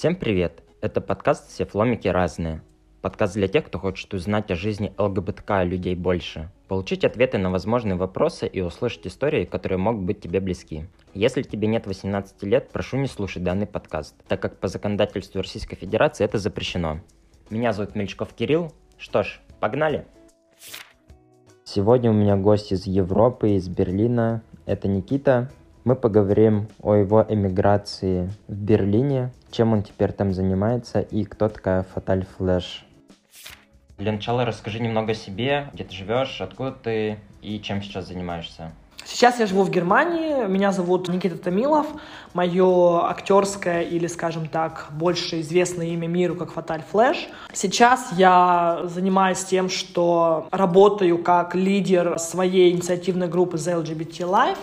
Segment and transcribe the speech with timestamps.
[0.00, 0.62] Всем привет!
[0.80, 2.62] Это подкаст «Все фломики разные».
[3.02, 7.96] Подкаст для тех, кто хочет узнать о жизни ЛГБТК людей больше, получить ответы на возможные
[7.96, 10.86] вопросы и услышать истории, которые могут быть тебе близки.
[11.12, 15.76] Если тебе нет 18 лет, прошу не слушать данный подкаст, так как по законодательству Российской
[15.76, 17.00] Федерации это запрещено.
[17.50, 18.72] Меня зовут Мельчков Кирилл.
[18.96, 20.06] Что ж, погнали!
[21.64, 24.42] Сегодня у меня гость из Европы, из Берлина.
[24.64, 25.50] Это Никита.
[25.90, 31.82] Мы поговорим о его эмиграции в Берлине, чем он теперь там занимается и кто такая
[31.82, 32.86] Фаталь Флэш.
[33.98, 38.70] Для начала расскажи немного о себе, где ты живешь, откуда ты и чем сейчас занимаешься.
[39.04, 41.88] Сейчас я живу в Германии, меня зовут Никита Томилов,
[42.34, 47.28] мое актерское или, скажем так, больше известное имя миру как Фаталь Флэш.
[47.52, 54.58] Сейчас я занимаюсь тем, что работаю как лидер своей инициативной группы The LGBT Life,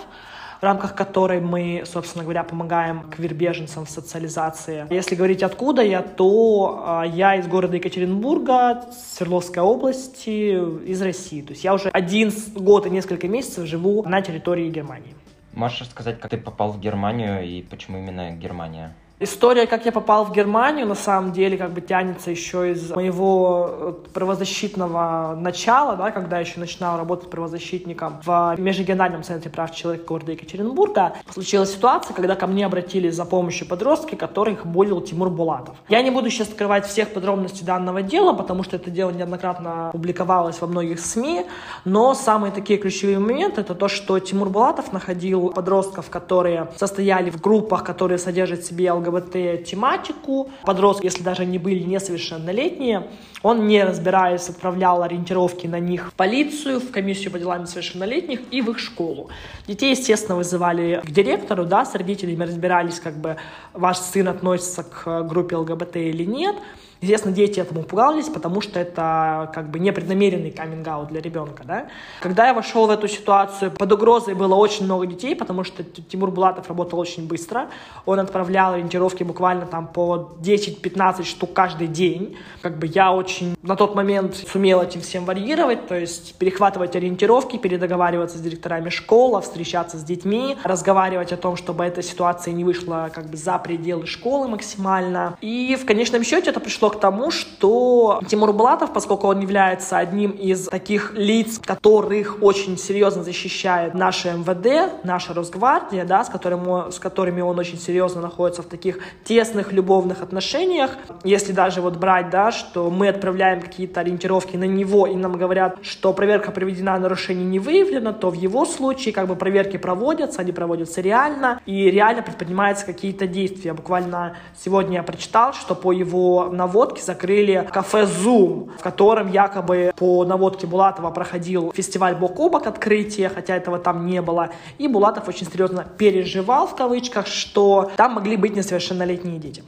[0.60, 4.86] в рамках которой мы, собственно говоря, помогаем квирбеженцам в социализации.
[4.90, 10.58] Если говорить откуда я, то э, я из города Екатеринбурга, Свердловской области,
[10.90, 11.42] из России.
[11.42, 15.14] То есть я уже один год и несколько месяцев живу на территории Германии.
[15.54, 18.94] Можешь рассказать, как ты попал в Германию и почему именно Германия?
[19.20, 23.98] История, как я попал в Германию, на самом деле, как бы тянется еще из моего
[24.14, 31.14] правозащитного начала, да, когда еще начинал работать правозащитником в Межрегиональном центре прав человека города Екатеринбурга.
[31.32, 35.76] Случилась ситуация, когда ко мне обратились за помощью подростки, которых болел Тимур Булатов.
[35.90, 40.62] Я не буду сейчас скрывать всех подробностей данного дела, потому что это дело неоднократно публиковалось
[40.62, 41.48] во многих СМИ,
[41.86, 47.42] но самые такие ключевые моменты это то, что Тимур Булатов находил подростков, которые состояли в
[47.42, 50.50] группах, которые содержат в себе ЛГБТ-тематику.
[50.64, 53.08] Подростки, если даже они были несовершеннолетние,
[53.44, 58.62] он, не разбираясь, отправлял ориентировки на них в полицию, в комиссию по делам несовершеннолетних и
[58.62, 59.30] в их школу.
[59.68, 63.38] Детей, естественно, вызывали к директору, да, с родителями разбирались, как бы
[63.74, 66.56] ваш сын относится к группе ЛГБТ или нет.
[67.02, 71.88] Естественно, дети этому пугались, потому что это как бы непреднамеренный каминг для ребенка, да.
[72.22, 76.32] Когда я вошел в эту ситуацию, под угрозой было очень много детей, потому что Тимур
[76.32, 77.70] Булатов работал очень быстро.
[78.06, 82.38] Он отправлял ориентировки буквально там по 10-15 штук каждый день.
[82.62, 87.58] Как бы я очень на тот момент сумел этим всем варьировать, то есть перехватывать ориентировки,
[87.58, 93.12] передоговариваться с директорами школ, встречаться с детьми, разговаривать о том, чтобы эта ситуация не вышла
[93.14, 95.38] как бы за пределы школы максимально.
[95.42, 100.32] И в конечном счете это пришло к тому, что Тимур Булатов, поскольку он является одним
[100.32, 107.00] из таких лиц, которых очень серьезно защищает наше МВД, наша Росгвардия, да, с, которым, с
[107.00, 110.92] которыми он очень серьезно находится в таких тесных любовных отношениях,
[111.24, 115.78] если даже вот брать, да, что мы отправляем какие-то ориентировки на него, и нам говорят,
[115.82, 120.52] что проверка проведена, нарушение не выявлено, то в его случае как бы проверки проводятся, они
[120.52, 123.74] проводятся реально, и реально предпринимаются какие-то действия.
[123.74, 129.92] Буквально сегодня я прочитал, что по его наводке наводке закрыли кафе Zoom, в котором якобы
[129.96, 134.50] по наводке Булатова проходил фестиваль Бок о бок открытие, хотя этого там не было.
[134.78, 139.64] И Булатов очень серьезно переживал в кавычках, что там могли быть несовершеннолетние дети.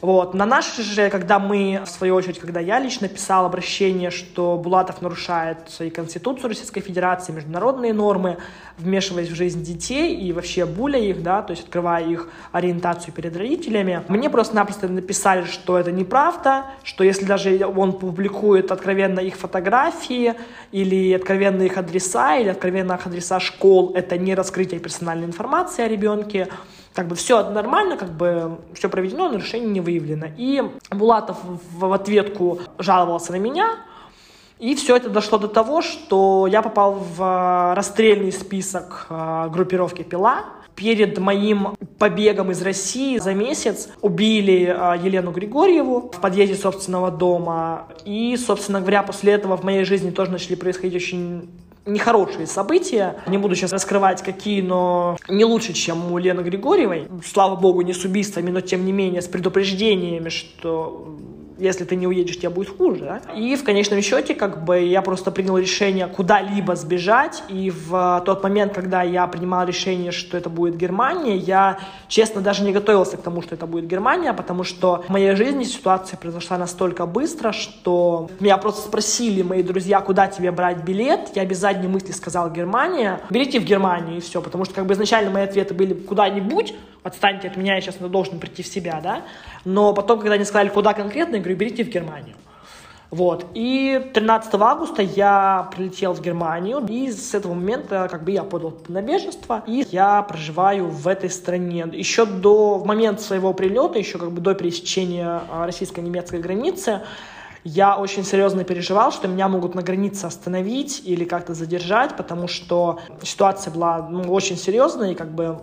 [0.00, 0.32] Вот.
[0.32, 5.02] На наши же, когда мы, в свою очередь, когда я лично писал обращение, что Булатов
[5.02, 8.38] нарушает и Конституцию Российской Федерации, международные нормы,
[8.78, 13.36] вмешиваясь в жизнь детей и вообще буля их, да, то есть открывая их ориентацию перед
[13.36, 20.34] родителями, мне просто-напросто написали, что это неправда, что если даже он публикует откровенно их фотографии
[20.72, 25.88] или откровенно их адреса, или откровенно их адреса школ, это не раскрытие персональной информации о
[25.88, 26.48] ребенке,
[27.00, 30.26] как бы все нормально, как бы все проведено, нарушение не выявлено.
[30.36, 31.38] И Булатов
[31.72, 33.78] в ответку жаловался на меня,
[34.58, 40.44] и все это дошло до того, что я попал в расстрельный список э, группировки «Пила»,
[40.74, 47.88] перед моим побегом из России за месяц убили э, Елену Григорьеву в подъезде собственного дома.
[48.04, 51.48] И, собственно говоря, после этого в моей жизни тоже начали происходить очень
[51.86, 53.16] нехорошие события.
[53.26, 57.08] Не буду сейчас раскрывать, какие, но не лучше, чем у Лены Григорьевой.
[57.24, 61.16] Слава богу, не с убийствами, но тем не менее с предупреждениями, что
[61.60, 63.20] если ты не уедешь, тебе будет хуже.
[63.26, 63.34] Да?
[63.34, 68.42] И в конечном счете, как бы, я просто принял решение куда-либо сбежать, и в тот
[68.42, 71.78] момент, когда я принимал решение, что это будет Германия, я,
[72.08, 75.64] честно, даже не готовился к тому, что это будет Германия, потому что в моей жизни
[75.64, 81.44] ситуация произошла настолько быстро, что меня просто спросили мои друзья, куда тебе брать билет, я
[81.44, 85.30] без задней мысли сказал Германия, берите в Германию и все, потому что как бы изначально
[85.30, 89.22] мои ответы были куда-нибудь, отстаньте от меня, я сейчас должен прийти в себя, да,
[89.64, 92.36] но потом, когда они сказали, куда конкретно, я говорю, берите в Германию.
[93.10, 93.46] Вот.
[93.54, 98.76] И 13 августа я прилетел в Германию, и с этого момента как бы я подал
[98.86, 101.86] на беженство, и я проживаю в этой стране.
[101.92, 107.02] Еще до, в момент своего прилета, еще как бы до пересечения а, российско-немецкой границы,
[107.64, 113.00] я очень серьезно переживал, что меня могут на границе остановить или как-то задержать, потому что
[113.22, 115.58] ситуация была ну, очень серьезная, и как бы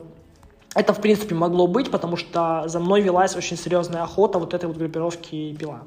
[0.77, 4.68] это, в принципе, могло быть, потому что за мной велась очень серьезная охота вот этой
[4.68, 5.81] вот группировки «Пила».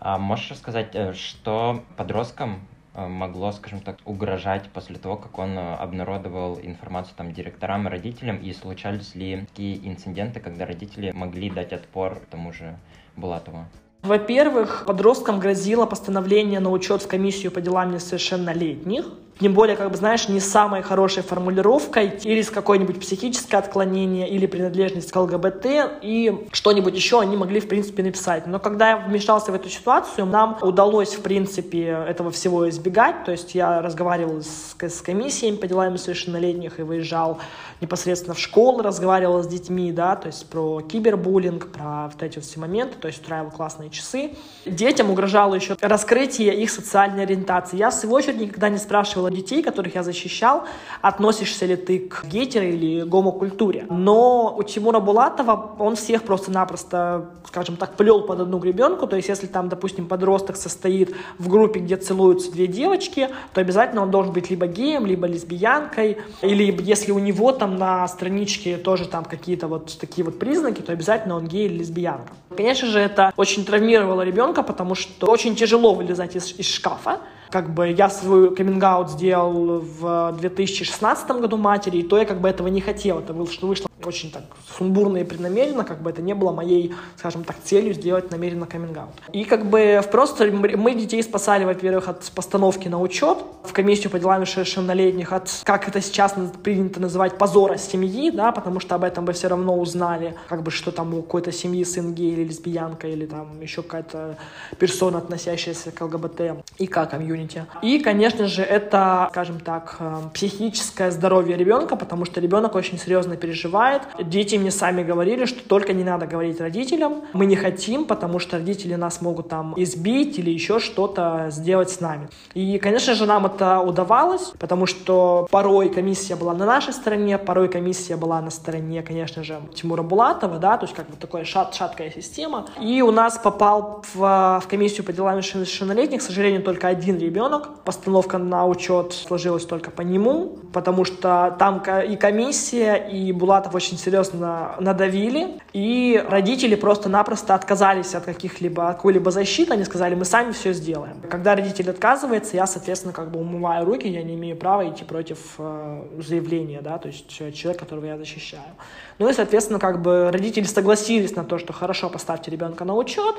[0.00, 2.60] А можешь рассказать, э, что подросткам
[2.94, 7.90] э, могло, скажем так, угрожать после того, как он э, обнародовал информацию там директорам и
[7.90, 12.78] родителям, и случались ли такие инциденты, когда родители могли дать отпор тому же
[13.16, 13.66] Булатову?
[14.02, 19.06] Во-первых, подросткам грозило постановление на учет в комиссию по делам несовершеннолетних,
[19.40, 25.10] тем более, как бы, знаешь, не самой хорошей формулировкой, с какое-нибудь психическое отклонение, или принадлежность
[25.12, 25.66] к ЛГБТ,
[26.02, 28.46] и что-нибудь еще они могли, в принципе, написать.
[28.46, 33.32] Но когда я вмешался в эту ситуацию, нам удалось, в принципе, этого всего избегать, то
[33.32, 37.38] есть я разговаривал с, с комиссиями по делам несовершеннолетних и выезжал
[37.80, 42.58] непосредственно в школу, разговаривал с детьми, да, то есть про кибербуллинг, про вот эти все
[42.58, 44.30] моменты, то есть устраивал классные часы.
[44.64, 47.76] Детям угрожало еще раскрытие их социальной ориентации.
[47.76, 50.64] Я, в свою очередь, никогда не спрашивала спрашивала детей, которых я защищал,
[51.02, 53.86] относишься ли ты к гетеро или гомокультуре.
[53.90, 59.06] Но у Тимура Булатова он всех просто-напросто, скажем так, плел под одну гребенку.
[59.06, 64.02] То есть если там, допустим, подросток состоит в группе, где целуются две девочки, то обязательно
[64.02, 66.16] он должен быть либо геем, либо лесбиянкой.
[66.42, 70.92] Или если у него там на страничке тоже там какие-то вот такие вот признаки, то
[70.92, 72.32] обязательно он гей или лесбиянка.
[72.56, 77.18] Конечно же, это очень травмировало ребенка, потому что очень тяжело вылезать из, из шкафа.
[77.56, 82.50] Как бы я свой каминг сделал в 2016 году матери, и то я как бы
[82.50, 83.20] этого не хотел.
[83.20, 84.42] Это вышло, вышло очень так
[84.78, 88.96] сумбурно и преднамеренно, как бы это не было моей, скажем так, целью сделать намеренно каминг
[88.96, 89.32] -аут.
[89.32, 94.18] И как бы просто мы детей спасали, во-первых, от постановки на учет в комиссию по
[94.18, 99.24] делам совершеннолетних, от, как это сейчас принято называть, позора семьи, да, потому что об этом
[99.24, 103.08] бы все равно узнали, как бы, что там у какой-то семьи сын гей или лесбиянка,
[103.08, 104.36] или там еще какая-то
[104.78, 106.40] персона, относящаяся к ЛГБТ
[106.78, 107.66] и к комьюнити.
[107.82, 113.36] И, конечно же, это, скажем так, э, психическое здоровье ребенка, потому что ребенок очень серьезно
[113.36, 114.02] переживает, бывает.
[114.30, 117.22] Дети мне сами говорили, что только не надо говорить родителям.
[117.32, 122.00] Мы не хотим, потому что родители нас могут там избить или еще что-то сделать с
[122.00, 122.28] нами.
[122.54, 127.68] И, конечно же, нам это удавалось, потому что порой комиссия была на нашей стороне, порой
[127.68, 131.74] комиссия была на стороне, конечно же, Тимура Булатова, да, то есть как бы такая шат,
[131.74, 132.66] шаткая система.
[132.80, 137.82] И у нас попал в, в комиссию по делам несовершеннолетних, к сожалению, только один ребенок.
[137.84, 143.98] Постановка на учет сложилась только по нему, потому что там и комиссия, и Булатов очень
[143.98, 150.72] серьезно надавили, и родители просто-напросто отказались от каких-либо, какой-либо защиты, они сказали, мы сами все
[150.72, 151.20] сделаем.
[151.30, 155.38] Когда родитель отказывается, я, соответственно, как бы умываю руки, я не имею права идти против
[155.58, 158.74] э, заявления, да, то есть человек, которого я защищаю.
[159.18, 163.36] Ну и, соответственно, как бы родители согласились на то, что хорошо, поставьте ребенка на учет,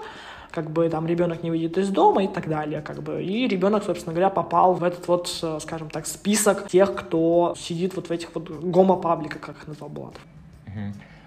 [0.52, 3.24] как бы там ребенок не выйдет из дома и так далее, как бы.
[3.24, 7.96] И ребенок, собственно говоря, попал в этот вот, э, скажем так, список тех, кто сидит
[7.96, 10.22] вот в этих вот гомопабликах, как их назвал Булатов.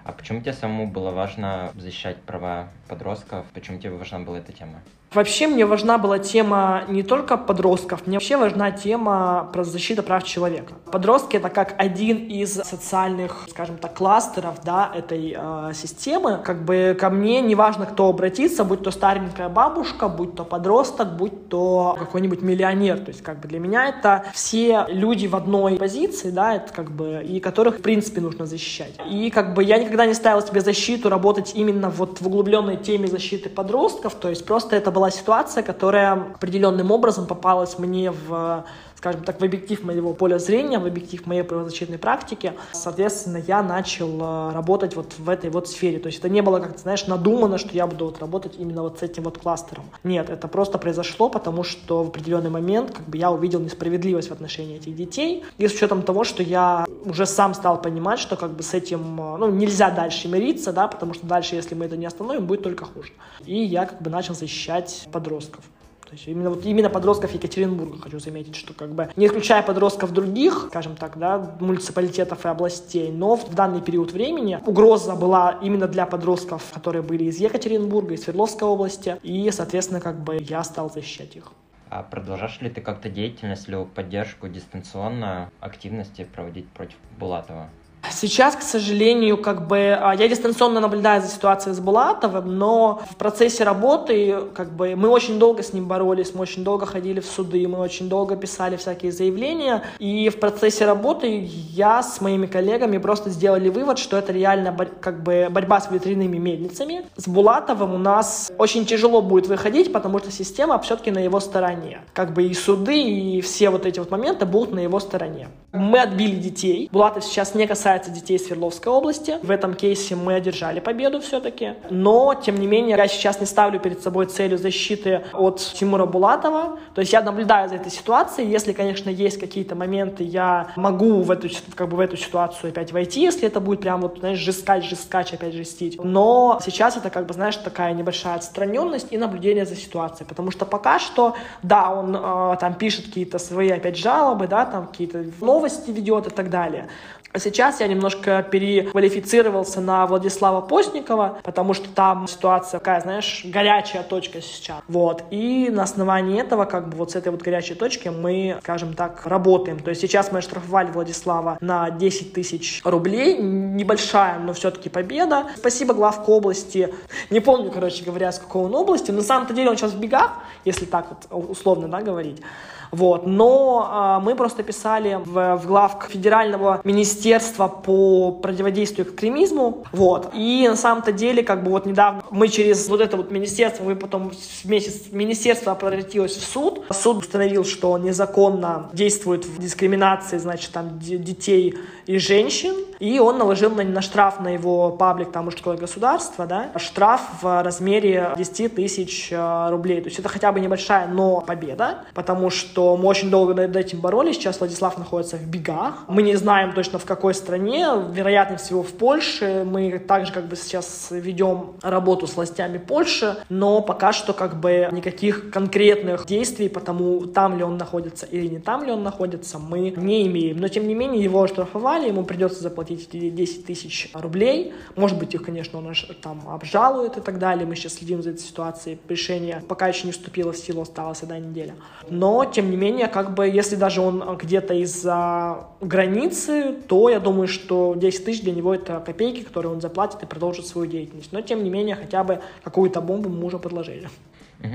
[0.05, 3.46] А почему тебе самому было важно защищать права подростков?
[3.54, 4.81] Почему тебе важна была эта тема?
[5.12, 10.22] Вообще мне важна была тема не только подростков, мне вообще важна тема про защиту прав
[10.22, 10.75] человека.
[10.92, 16.38] Подростки это как один из социальных, скажем так, кластеров да, этой э, системы.
[16.44, 21.16] Как бы ко мне не важно, кто обратится, будь то старенькая бабушка, будь то подросток,
[21.16, 22.99] будь то какой-нибудь миллионер.
[22.99, 26.90] То есть как бы для меня это все люди в одной позиции, да, это как
[26.92, 28.94] бы, и которых в принципе нужно защищать.
[29.11, 33.06] И как бы я никогда не ставила себе защиту работать именно вот в углубленной теме
[33.06, 38.64] защиты подростков, то есть просто это была ситуация, которая определенным образом попалась мне в
[39.00, 42.52] скажем так, в объектив моего поля зрения, в объектив моей правозащитной практики.
[42.73, 45.99] Соответственно, я начал э, работать вот в этой вот сфере.
[45.99, 48.83] То есть это не было, как ты знаешь, надумано, что я буду вот работать именно
[48.83, 49.85] вот с этим вот кластером.
[50.04, 54.33] Нет, это просто произошло, потому что в определенный момент как бы я увидел несправедливость в
[54.33, 55.45] отношении этих детей.
[55.57, 59.19] И с учетом того, что я уже сам стал понимать, что как бы с этим,
[59.19, 62.62] э, ну, нельзя дальше мириться, да, потому что дальше, если мы это не остановим, будет
[62.62, 63.12] только хуже.
[63.47, 65.64] И я как бы начал защищать подростков.
[66.11, 70.12] То есть именно, вот, именно подростков Екатеринбурга хочу заметить, что как бы не исключая подростков
[70.12, 75.87] других, скажем так, да, муниципалитетов и областей, но в данный период времени угроза была именно
[75.87, 80.90] для подростков, которые были из Екатеринбурга, из Свердловской области, и, соответственно, как бы я стал
[80.90, 81.52] защищать их.
[81.90, 87.69] А продолжаешь ли ты как-то деятельность или поддержку дистанционно активности проводить против Булатова?
[88.09, 93.16] Сейчас, к сожалению, как бы а, я дистанционно наблюдаю за ситуацией с Булатовым, но в
[93.16, 97.26] процессе работы как бы мы очень долго с ним боролись, мы очень долго ходили в
[97.26, 102.99] суды, мы очень долго писали всякие заявления, и в процессе работы я с моими коллегами
[102.99, 107.04] просто сделали вывод, что это реально как бы борьба с ветряными мельницами.
[107.16, 112.00] С Булатовым у нас очень тяжело будет выходить, потому что система все-таки на его стороне.
[112.14, 115.49] Как бы и суды, и все вот эти вот моменты будут на его стороне.
[115.73, 116.88] Мы отбили детей.
[116.90, 119.38] Булатов сейчас не касается детей Свердловской области.
[119.42, 121.75] В этом кейсе мы одержали победу все-таки.
[121.90, 126.78] Но, тем не менее, я сейчас не ставлю перед собой целью защиты от Тимура Булатова.
[126.94, 128.50] То есть я наблюдаю за этой ситуацией.
[128.50, 132.92] Если, конечно, есть какие-то моменты, я могу в эту, как бы в эту ситуацию опять
[132.92, 136.02] войти, если это будет прям вот, знаешь, жескач, жескач, опять жестить.
[136.02, 140.28] Но сейчас это, как бы, знаешь, такая небольшая отстраненность и наблюдение за ситуацией.
[140.28, 144.87] Потому что пока что, да, он э, там пишет какие-то свои опять жалобы, да, там
[144.87, 146.88] какие-то новости ведет и так далее.
[147.32, 154.02] А сейчас я немножко переквалифицировался на Владислава Постникова, потому что там ситуация такая, знаешь, горячая
[154.02, 154.78] точка сейчас.
[154.88, 155.22] Вот.
[155.30, 159.26] И на основании этого, как бы вот с этой вот горячей точки мы, скажем так,
[159.26, 159.78] работаем.
[159.78, 163.38] То есть сейчас мы оштрафовали Владислава на 10 тысяч рублей.
[163.38, 165.46] Небольшая, но все-таки победа.
[165.56, 166.92] Спасибо главку области.
[167.30, 169.12] Не помню, короче говоря, с какой он области.
[169.12, 170.32] На самом-то деле он сейчас в бегах,
[170.64, 172.42] если так вот условно, да, говорить.
[172.90, 173.26] Вот.
[173.26, 179.85] Но а, мы просто писали в, в главк Федерального министерства по противодействию экстремизму.
[179.92, 180.30] Вот.
[180.35, 183.97] И на самом-то деле, как бы вот недавно мы через вот это вот министерство, мы
[183.97, 184.32] потом
[184.64, 186.82] вместе с министерством обратилось в суд.
[186.90, 191.76] Суд установил, что незаконно действует в дискриминации, значит, там детей
[192.11, 192.75] и женщин.
[192.99, 197.62] И он наложил на, на штраф на его паблик, там, мужское государство, да, штраф в
[197.62, 200.02] размере 10 тысяч э, рублей.
[200.02, 204.00] То есть это хотя бы небольшая, но победа, потому что мы очень долго над этим
[204.00, 204.37] боролись.
[204.37, 206.05] Сейчас Владислав находится в бегах.
[206.09, 209.64] Мы не знаем точно в какой стране, вероятно всего в Польше.
[209.64, 214.88] Мы также как бы сейчас ведем работу с властями Польши, но пока что как бы
[214.93, 219.59] никаких конкретных действий по тому, там ли он находится или не там ли он находится,
[219.59, 220.59] мы не имеем.
[220.59, 224.73] Но тем не менее его оштрафовали, ему придется заплатить заплатить 10 тысяч рублей.
[224.97, 227.66] Может быть, их, конечно, он там обжалует и так далее.
[227.66, 228.99] Мы сейчас следим за этой ситуацией.
[229.09, 231.75] Решение пока еще не вступило в силу, осталась одна неделя.
[232.09, 237.49] Но, тем не менее, как бы, если даже он где-то из-за границы, то я думаю,
[237.49, 241.33] что 10 тысяч для него это копейки, которые он заплатит и продолжит свою деятельность.
[241.33, 244.09] Но, тем не менее, хотя бы какую-то бомбу мы уже подложили.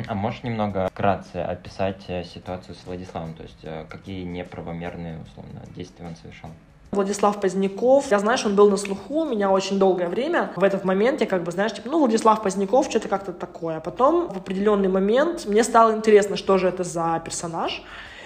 [0.07, 3.35] А можешь немного вкратце описать э, ситуацию с Владиславом?
[3.35, 6.49] То есть э, какие неправомерные, условно, действия он совершал?
[6.95, 8.09] Владислав Поздняков.
[8.11, 10.51] Я, знаешь, он был на слуху у меня очень долгое время.
[10.55, 13.77] В этот момент я как бы, знаешь, типа, ну, Владислав Поздняков, что-то как-то такое.
[13.77, 17.83] А потом в определенный момент мне стало интересно, что же это за персонаж.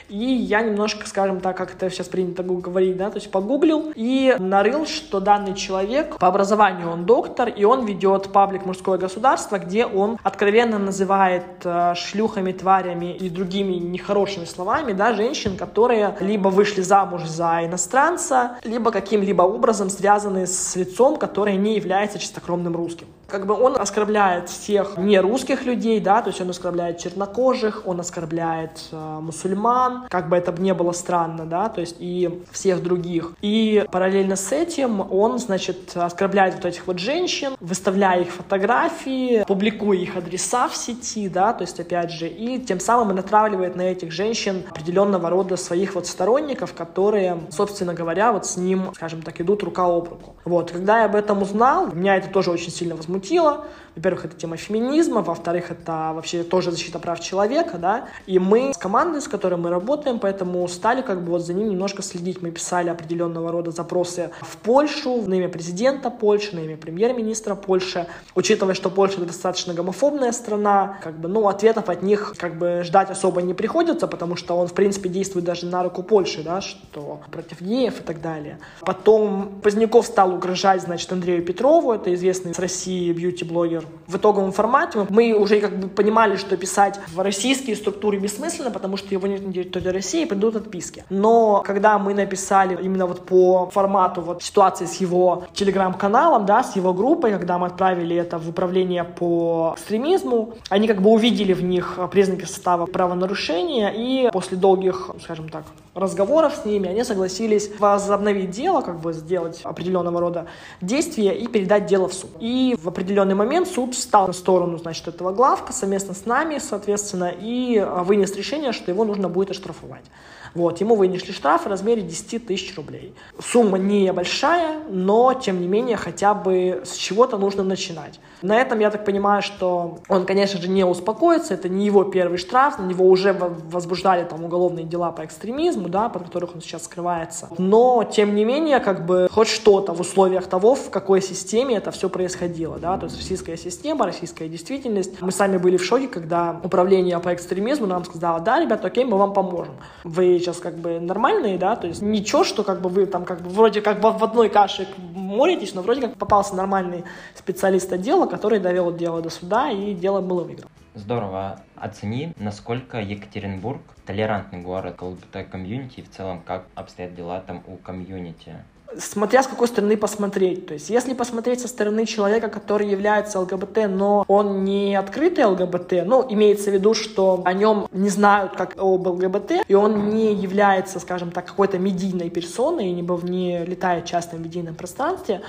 [0.09, 4.35] И я немножко, скажем так, как это сейчас принято говорить, да, то есть погуглил и
[4.39, 9.85] нарыл, что данный человек по образованию он доктор, и он ведет паблик «Мужское государство», где
[9.85, 16.81] он откровенно называет э, шлюхами, тварями и другими нехорошими словами, да, женщин, которые либо вышли
[16.81, 23.07] замуж за иностранца, либо каким-либо образом связаны с лицом, которое не является чистокровным русским.
[23.29, 27.99] Как бы он оскорбляет всех не русских людей, да, то есть он оскорбляет чернокожих, он
[27.99, 33.33] оскорбляет э, мусульман, как бы это не было странно, да, то есть и всех других.
[33.41, 39.97] И параллельно с этим он, значит, оскорбляет вот этих вот женщин, выставляя их фотографии, публикуя
[39.97, 44.11] их адреса в сети, да, то есть опять же, и тем самым натравливает на этих
[44.11, 49.63] женщин определенного рода своих вот сторонников, которые, собственно говоря, вот с ним, скажем так, идут
[49.63, 50.35] рука об руку.
[50.45, 53.65] Вот, когда я об этом узнал, меня это тоже очень сильно возмутило, смутило.
[53.95, 58.07] Во-первых, это тема феминизма, во-вторых, это вообще тоже защита прав человека, да.
[58.27, 61.69] И мы с командой, с которой мы работаем, поэтому стали как бы вот за ним
[61.69, 62.41] немножко следить.
[62.41, 68.07] Мы писали определенного рода запросы в Польшу, на имя президента Польши, на имя премьер-министра Польши.
[68.35, 73.09] Учитывая, что Польша достаточно гомофобная страна, как бы, ну, ответов от них как бы ждать
[73.09, 77.19] особо не приходится, потому что он, в принципе, действует даже на руку Польши, да, что
[77.31, 78.59] против геев и так далее.
[78.81, 83.85] Потом Поздняков стал угрожать, значит, Андрею Петрову, это известный с России бьюти-блогер.
[84.07, 88.97] В итоговом формате мы уже как бы понимали, что писать в российские структуры бессмысленно, потому
[88.97, 91.03] что его нет на территории России, придут отписки.
[91.09, 96.75] Но когда мы написали именно вот по формату вот ситуации с его телеграм-каналом, да, с
[96.75, 101.63] его группой, когда мы отправили это в управление по экстремизму, они как бы увидели в
[101.63, 105.63] них признаки состава правонарушения и после долгих, скажем так,
[105.99, 110.45] разговоров с ними, они согласились возобновить дело, как бы сделать определенного рода
[110.81, 112.31] действия и передать дело в суд.
[112.39, 117.31] И в определенный момент суд встал на сторону, значит, этого главка совместно с нами, соответственно,
[117.39, 120.05] и вынес решение, что его нужно будет оштрафовать.
[120.53, 123.13] Вот, ему вынесли штраф в размере 10 тысяч рублей.
[123.39, 128.19] Сумма небольшая, но, тем не менее, хотя бы с чего-то нужно начинать.
[128.41, 132.37] На этом, я так понимаю, что он, конечно же, не успокоится, это не его первый
[132.37, 136.85] штраф, на него уже возбуждали там уголовные дела по экстремизму, да, под которых он сейчас
[136.85, 137.49] скрывается.
[137.57, 141.91] Но, тем не менее, как бы хоть что-то в условиях того, в какой системе это
[141.91, 145.21] все происходило, да, то есть российская система, российская действительность.
[145.21, 149.17] Мы сами были в шоке, когда управление по экстремизму нам сказало, да, ребята, окей, мы
[149.17, 149.75] вам поможем.
[150.03, 153.41] Вы сейчас как бы нормальные, да, то есть ничего, что как бы вы там как
[153.41, 157.03] бы вроде как в одной каше молитесь, но вроде как попался нормальный
[157.35, 160.69] специалист отдела, который довел дело до суда, и дело было выиграно.
[160.95, 161.61] Здорово.
[161.75, 168.55] Оцени, насколько Екатеринбург толерантный город ЛГБТ-комьюнити и в целом как обстоят дела там у комьюнити
[168.97, 170.65] смотря с какой стороны посмотреть.
[170.65, 176.05] То есть, если посмотреть со стороны человека, который является ЛГБТ, но он не открытый ЛГБТ,
[176.05, 180.33] ну, имеется в виду, что о нем не знают как об ЛГБТ, и он не
[180.33, 185.41] является, скажем так, какой-то медийной персоной, не, не летает часто в медийном пространстве,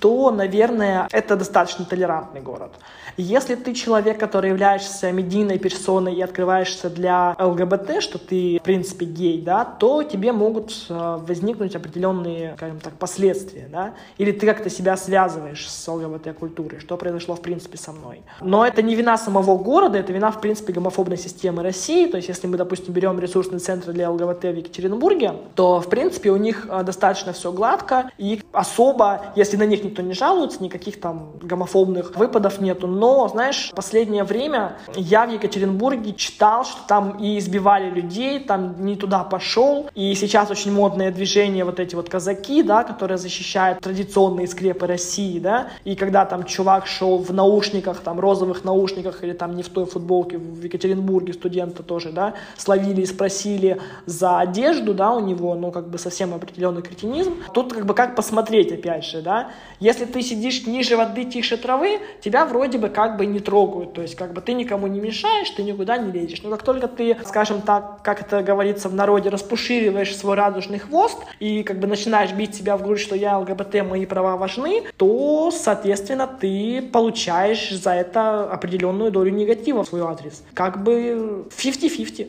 [0.00, 2.72] то, наверное, это достаточно толерантный город.
[3.16, 9.04] Если ты человек, который являешься медийной персоной и открываешься для ЛГБТ, что ты, в принципе,
[9.04, 14.70] гей, да, то тебе могут э, возникнуть определенные, скажем так, последствия, да, или ты как-то
[14.70, 18.22] себя связываешь с ЛГБТ-культурой, что произошло, в принципе, со мной.
[18.40, 22.28] Но это не вина самого города, это вина, в принципе, гомофобной системы России, то есть
[22.28, 26.66] если мы, допустим, берем ресурсные центры для ЛГБТ в Екатеринбурге, то, в принципе, у них
[26.70, 32.16] э, достаточно все гладко, и особо, если на них никто не жалуется, никаких там гомофобных
[32.16, 38.38] выпадов нету, но, знаешь, последнее время я в Екатеринбурге читал, что там и избивали людей,
[38.38, 43.18] там не туда пошел, и сейчас очень модное движение вот эти вот казаки, да, которые
[43.18, 49.24] защищают традиционные скрепы России, да, и когда там чувак шел в наушниках, там розовых наушниках
[49.24, 54.38] или там не в той футболке в Екатеринбурге студента тоже, да, словили и спросили за
[54.38, 57.34] одежду, да, у него, ну, как бы совсем определенный кретинизм.
[57.52, 62.00] Тут как бы как посмотреть, опять же, да, если ты сидишь ниже воды, тише травы,
[62.20, 63.94] тебя вроде бы как бы не трогают.
[63.94, 66.42] То есть как бы ты никому не мешаешь, ты никуда не лезешь.
[66.42, 71.18] Но как только ты, скажем так, как это говорится в народе, распушириваешь свой радужный хвост
[71.38, 75.50] и как бы начинаешь бить себя в грудь, что я ЛГБТ, мои права важны, то,
[75.50, 80.44] соответственно, ты получаешь за это определенную долю негатива в свой адрес.
[80.52, 82.28] Как бы 50-50.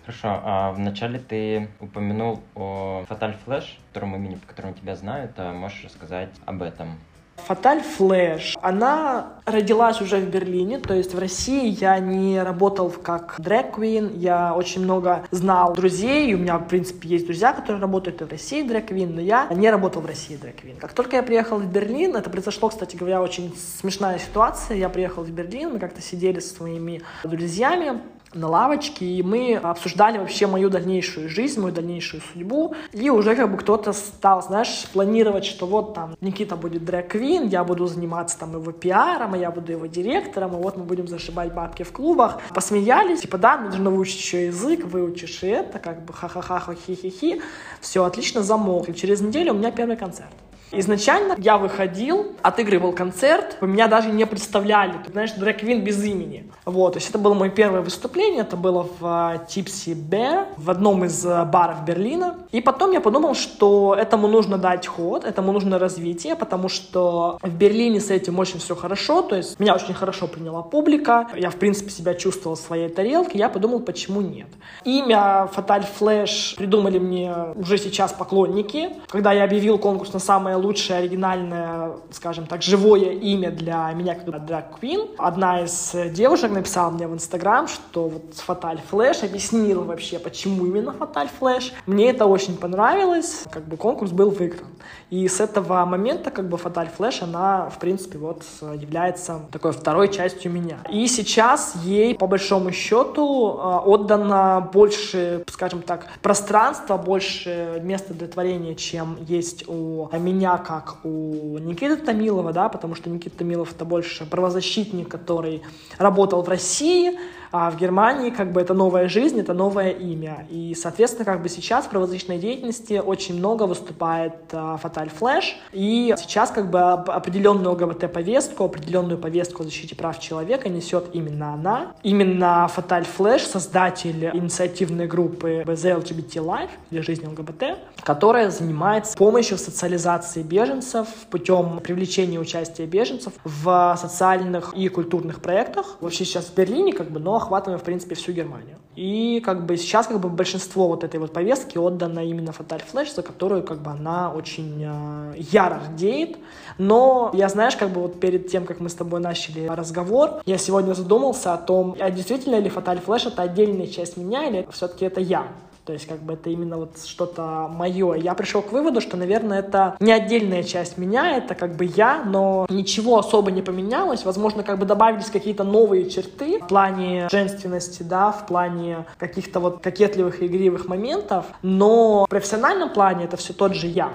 [0.08, 5.52] Хорошо, а вначале ты упомянул о Fatal Flash, втором имени, по которому тебя знают, а
[5.52, 6.98] можешь рассказать об этом?
[7.36, 8.56] Фаталь Флэш.
[8.62, 14.54] Она родилась уже в Берлине, то есть в России я не работал как дрэк-квин, я
[14.56, 18.64] очень много знал друзей, у меня, в принципе, есть друзья, которые работают и в России
[18.64, 20.78] дрэк-квин, но я не работал в России дрэк-квин.
[20.78, 25.24] Как только я приехал в Берлин, это произошло, кстати говоря, очень смешная ситуация, я приехал
[25.24, 28.02] в Берлин, мы как-то сидели со своими друзьями,
[28.34, 33.52] на лавочке, и мы обсуждали вообще мою дальнейшую жизнь, мою дальнейшую судьбу, и уже как
[33.52, 38.54] бы кто-то стал, знаешь, планировать, что вот там Никита будет дрэк-квин, я буду заниматься там
[38.54, 42.42] его пиаром, а я буду его директором, и вот мы будем зашибать бабки в клубах.
[42.54, 47.42] Посмеялись, типа, да, нужно выучить еще язык, выучишь и это, как бы ха-ха-ха, хи-хи-хи,
[47.82, 48.94] все, отлично, замолкли.
[48.94, 50.32] Через неделю у меня первый концерт.
[50.72, 56.52] Изначально я выходил, отыгрывал концерт, меня даже не представляли, ты знаешь, дрэк-квин без имени.
[56.66, 59.04] Вот, то есть это было мое первое выступление, это было в
[59.48, 62.36] Tipsy Bear, в одном из э, баров Берлина.
[62.52, 67.54] И потом я подумал, что этому нужно дать ход, этому нужно развитие, потому что в
[67.54, 71.56] Берлине с этим очень все хорошо, то есть меня очень хорошо приняла публика, я, в
[71.56, 74.48] принципе, себя чувствовал в своей тарелке, я подумал, почему нет.
[74.84, 78.90] Имя Fatal Flash придумали мне уже сейчас поклонники.
[79.08, 84.28] Когда я объявил конкурс на самое лучшее оригинальное, скажем так, живое имя для меня как
[84.28, 85.16] Drag Queen.
[85.18, 90.92] Одна из девушек написала мне в Инстаграм, что вот Фаталь Флэш объяснила вообще, почему именно
[90.92, 91.74] Фаталь Флэш.
[91.86, 94.68] Мне это очень понравилось, как бы конкурс был выигран.
[95.10, 100.12] И с этого момента как бы Фаталь Флэш, она, в принципе, вот является такой второй
[100.12, 100.78] частью меня.
[100.90, 108.28] И сейчас ей, по большому счету, э, отдано больше, скажем так, пространства, больше места для
[108.28, 113.74] творения, чем есть у меня меня, как у Никиты Томилова, да, потому что Никита Томилов
[113.74, 115.62] это больше правозащитник, который
[115.98, 117.20] работал в России,
[117.60, 120.46] а в Германии как бы это новая жизнь, это новое имя.
[120.50, 125.58] И, соответственно, как бы сейчас в правозащитной деятельности очень много выступает Фаталь Флэш.
[125.72, 131.94] И сейчас как бы определенную ЛГБТ-повестку, определенную повестку о защите прав человека несет именно она.
[132.04, 139.58] Именно Фаталь Флэш, создатель инициативной группы The LGBT Life, для жизни ЛГБТ, которая занимается помощью
[139.58, 145.98] в социализации беженцев путем привлечения участия беженцев в социальных и культурных проектах.
[146.02, 148.78] Вообще сейчас в Берлине как бы, но охватываем, в принципе, всю Германию.
[148.96, 153.14] И как бы сейчас как бы большинство вот этой вот повестки отдано именно Fatal Flash,
[153.16, 156.38] за которую как бы она очень э, яро рдеет.
[156.80, 160.58] Но я, знаешь, как бы вот перед тем, как мы с тобой начали разговор, я
[160.58, 165.06] сегодня задумался о том, а действительно ли Fatal Flash это отдельная часть меня или все-таки
[165.06, 165.48] это я?
[165.88, 168.16] То есть как бы это именно вот что-то мое.
[168.16, 172.26] Я пришел к выводу, что, наверное, это не отдельная часть меня, это как бы я,
[172.26, 174.26] но ничего особо не поменялось.
[174.26, 179.82] Возможно, как бы добавились какие-то новые черты в плане женственности, да, в плане каких-то вот
[179.82, 184.12] кокетливых и игривых моментов, но в профессиональном плане это все тот же я.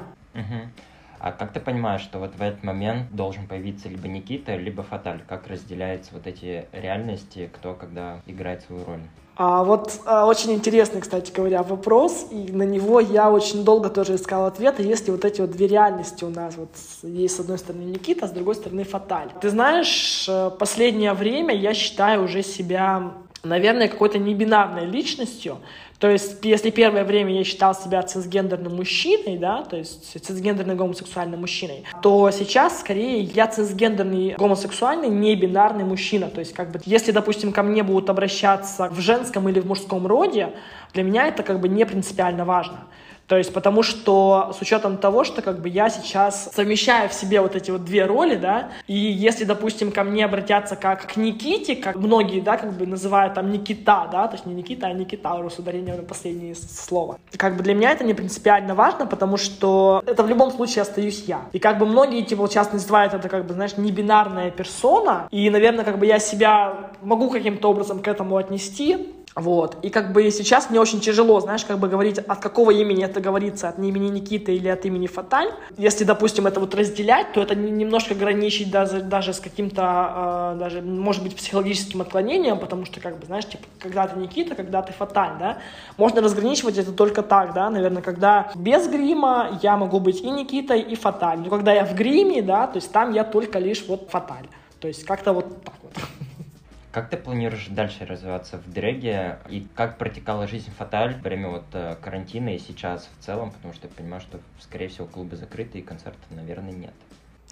[1.20, 5.22] А как ты понимаешь, что вот в этот момент должен появиться либо Никита, либо Фаталь?
[5.26, 9.00] Как разделяются вот эти реальности, кто когда играет свою роль?
[9.44, 14.14] А вот а, очень интересный, кстати говоря, вопрос, и на него я очень долго тоже
[14.14, 16.68] искал ответа, если вот эти вот две реальности у нас, вот
[17.02, 19.30] есть с одной стороны Никита, а с другой стороны Фаталь.
[19.40, 25.58] Ты знаешь, э, последнее время я считаю уже себя наверное, какой-то небинарной личностью,
[26.02, 31.42] то есть, если первое время я считал себя цисгендерным мужчиной, да, то есть цисгендерным гомосексуальным
[31.42, 36.26] мужчиной, то сейчас скорее я цисгендерный гомосексуальный небинарный мужчина.
[36.28, 40.04] То есть, как бы, если, допустим, ко мне будут обращаться в женском или в мужском
[40.08, 40.54] роде,
[40.92, 42.80] для меня это как бы не принципиально важно.
[43.26, 47.40] То есть потому что с учетом того, что как бы я сейчас совмещаю в себе
[47.40, 51.76] вот эти вот две роли, да, и если, допустим, ко мне обратятся как к Никите,
[51.76, 55.32] как многие, да, как бы называют там Никита, да, то есть не Никита, а Никита,
[55.48, 57.18] с ударением на последнее слово.
[57.36, 61.24] Как бы для меня это не принципиально важно, потому что это в любом случае остаюсь
[61.26, 61.42] я.
[61.52, 65.84] И как бы многие, типа, сейчас называют это, как бы, знаешь, небинарная персона, и, наверное,
[65.84, 69.78] как бы я себя могу каким-то образом к этому отнести, вот.
[69.82, 73.20] И как бы сейчас мне очень тяжело, знаешь, как бы говорить, от какого имени это
[73.20, 75.50] говорится, от имени Никиты или от имени Фаталь.
[75.78, 80.82] Если, допустим, это вот разделять, то это немножко граничить даже, даже с каким-то, э, даже,
[80.82, 84.92] может быть, психологическим отклонением, потому что, как бы, знаешь, типа, когда ты Никита, когда ты
[84.92, 85.58] Фаталь, да,
[85.96, 90.80] можно разграничивать это только так, да, наверное, когда без грима я могу быть и Никитой,
[90.80, 91.38] и Фаталь.
[91.38, 94.46] Но когда я в гриме, да, то есть там я только лишь вот Фаталь.
[94.80, 95.92] То есть как-то вот так вот.
[96.92, 99.38] Как ты планируешь дальше развиваться в дрэге?
[99.48, 103.50] И как протекала жизнь Фаталь во время вот э, карантина и сейчас в целом?
[103.50, 106.92] Потому что я понимаю, что, скорее всего, клубы закрыты и концертов, наверное, нет.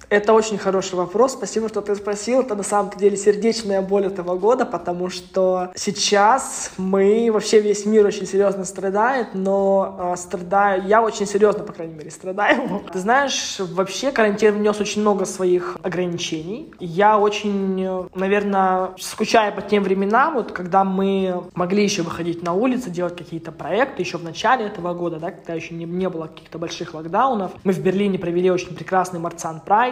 [0.08, 1.32] Это очень хороший вопрос.
[1.32, 2.40] Спасибо, что ты спросил.
[2.40, 8.06] Это на самом деле сердечная боль этого года, потому что сейчас мы, вообще весь мир
[8.06, 12.82] очень серьезно страдает, но э, страдаю, я очень серьезно, по крайней мере, страдаю.
[12.92, 16.72] Ты знаешь, вообще карантин внес очень много своих ограничений.
[16.80, 22.90] Я очень, наверное, скучаю по тем временам, вот когда мы могли еще выходить на улицы,
[22.90, 26.58] делать какие-то проекты еще в начале этого года, да, когда еще не, не было каких-то
[26.58, 27.52] больших локдаунов.
[27.64, 29.89] Мы в Берлине провели очень прекрасный Марцан Прайд,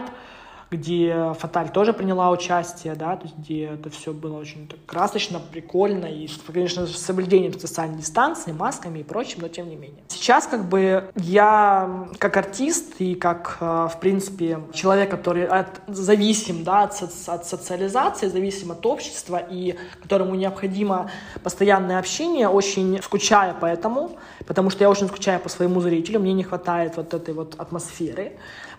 [0.70, 5.40] где Фаталь тоже приняла участие, да, то есть где это все было очень так красочно,
[5.40, 10.02] прикольно, и, конечно, с соблюдением социальной дистанции, масками и прочим, но тем не менее.
[10.08, 16.64] Сейчас как бы я как артист и как, э, в принципе, человек, который от, зависим,
[16.64, 21.10] да, от, от социализации, зависим от общества и которому необходимо
[21.42, 26.34] постоянное общение, очень скучаю по этому, потому что я очень скучаю по своему зрителю, мне
[26.34, 28.32] не хватает вот этой вот атмосферы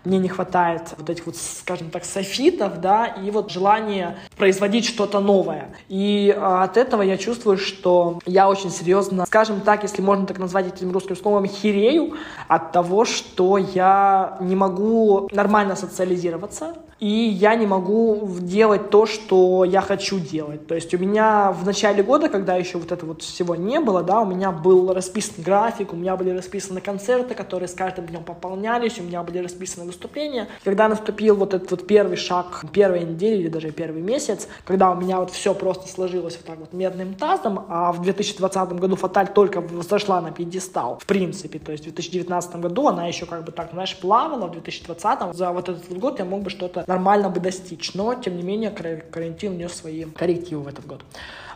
[0.05, 5.19] мне не хватает вот этих вот, скажем так, софитов, да, и вот желание производить что-то
[5.19, 5.69] новое.
[5.88, 10.39] И а, от этого я чувствую, что я очень серьезно, скажем так, если можно так
[10.39, 12.15] назвать этим русским словом, херею
[12.47, 19.63] от того, что я не могу нормально социализироваться, и я не могу делать то, что
[19.63, 20.67] я хочу делать.
[20.67, 24.03] То есть у меня в начале года, когда еще вот этого вот всего не было,
[24.03, 28.23] да, у меня был расписан график, у меня были расписаны концерты, которые с каждым днем
[28.23, 30.47] пополнялись, у меня были расписаны выступления.
[30.63, 34.95] Когда наступил вот этот вот первый шаг, первой недели или даже первый месяц, когда у
[34.95, 39.27] меня вот все просто сложилось вот так вот медным тазом, а в 2020 году Фаталь
[39.27, 43.51] только зашла на пьедестал, в принципе, то есть в 2019 году она еще как бы
[43.53, 47.39] так, знаешь, плавала, в 2020 за вот этот год я мог бы что-то нормально бы
[47.39, 47.93] достичь.
[47.93, 51.02] Но, тем не менее, карантин внес свои коррективы в этот год.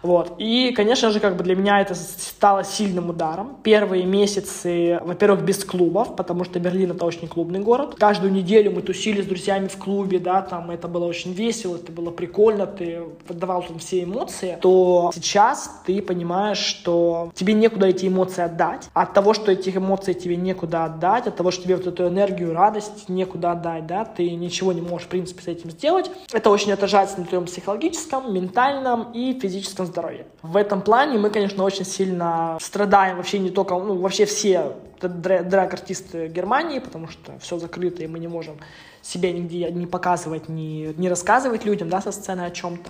[0.03, 0.35] Вот.
[0.37, 3.57] И, конечно же, как бы для меня это стало сильным ударом.
[3.63, 7.95] Первые месяцы, во-первых, без клубов, потому что Берлин это очень клубный город.
[7.97, 11.91] Каждую неделю мы тусили с друзьями в клубе, да, там это было очень весело, это
[11.91, 18.07] было прикольно, ты поддавал там все эмоции, то сейчас ты понимаешь, что тебе некуда эти
[18.07, 18.89] эмоции отдать.
[18.93, 22.53] От того, что этих эмоций тебе некуда отдать, от того, что тебе вот эту энергию,
[22.53, 26.11] радость некуда отдать, да, ты ничего не можешь, в принципе, с этим сделать.
[26.33, 30.25] Это очень отражается на твоем психологическом, ментальном и физическом здоровье.
[30.41, 36.27] В этом плане мы, конечно, очень сильно страдаем вообще не только, ну, вообще все драг-артисты
[36.27, 38.57] Германии, потому что все закрыто, и мы не можем
[39.01, 42.89] себя нигде не показывать, не, не рассказывать людям, да, со сцены о чем-то.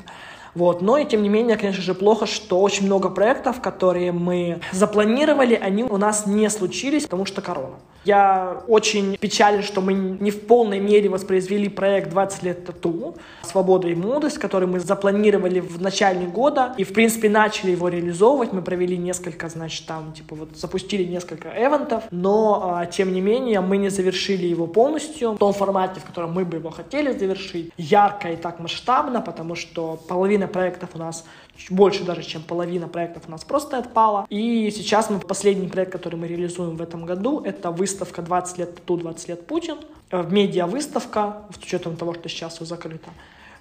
[0.55, 0.81] Вот.
[0.81, 5.55] Но и тем не менее, конечно же, плохо, что очень много проектов, которые мы запланировали,
[5.55, 7.79] они у нас не случились, потому что корона.
[8.05, 13.87] Я очень печален, что мы не в полной мере воспроизвели проект «20 лет тату» «Свобода
[13.87, 16.73] и молодость», который мы запланировали в начале года.
[16.77, 18.51] И, в принципе, начали его реализовывать.
[18.51, 23.61] Мы провели несколько, значит, там, типа, вот запустили несколько эвентов, но, а, тем не менее,
[23.61, 27.71] мы не завершили его полностью в том формате, в котором мы бы его хотели завершить,
[27.77, 31.25] ярко и так масштабно, потому что половина проектов у нас
[31.69, 34.25] больше даже, чем половина проектов у нас просто отпала.
[34.29, 38.75] И сейчас мы последний проект, который мы реализуем в этом году, это выставка 20 лет
[38.75, 39.77] Тату, 20 лет Путин.
[40.09, 43.09] Э, в медиа выставка, с учетом того, что сейчас все закрыто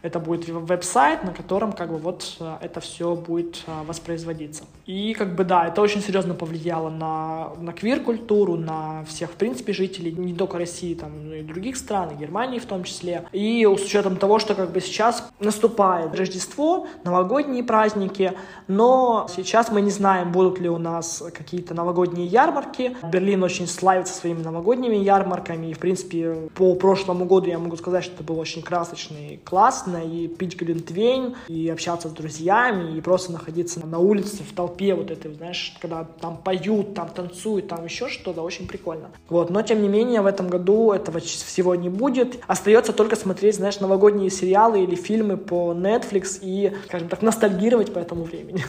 [0.02, 4.64] это будет веб-сайт, на котором как бы вот э, это все будет э, воспроизводиться.
[4.84, 9.72] И как бы да, это очень серьезно повлияло на, на квир-культуру, на всех, в принципе,
[9.72, 13.24] жителей не только России, там, но и других стран, и Германии в том числе.
[13.32, 18.32] И с учетом того, что как бы сейчас наступает Рождество, новогодние праздники,
[18.66, 22.96] но сейчас мы не знаем, будут ли у нас какие-то новогодние ярмарки.
[23.04, 28.02] Берлин очень славится своими новогодними ярмарками, и, в принципе, по прошлому году я могу сказать,
[28.02, 33.00] что это был очень красочный, классный, классно и пить глинтвейн, и общаться с друзьями, и
[33.00, 37.84] просто находиться на улице в толпе вот этой, знаешь, когда там поют, там танцуют, там
[37.84, 39.10] еще что-то, очень прикольно.
[39.28, 42.38] Вот, но тем не менее в этом году этого всего не будет.
[42.46, 47.98] Остается только смотреть, знаешь, новогодние сериалы или фильмы по Netflix и, скажем так, ностальгировать по
[47.98, 48.64] этому времени.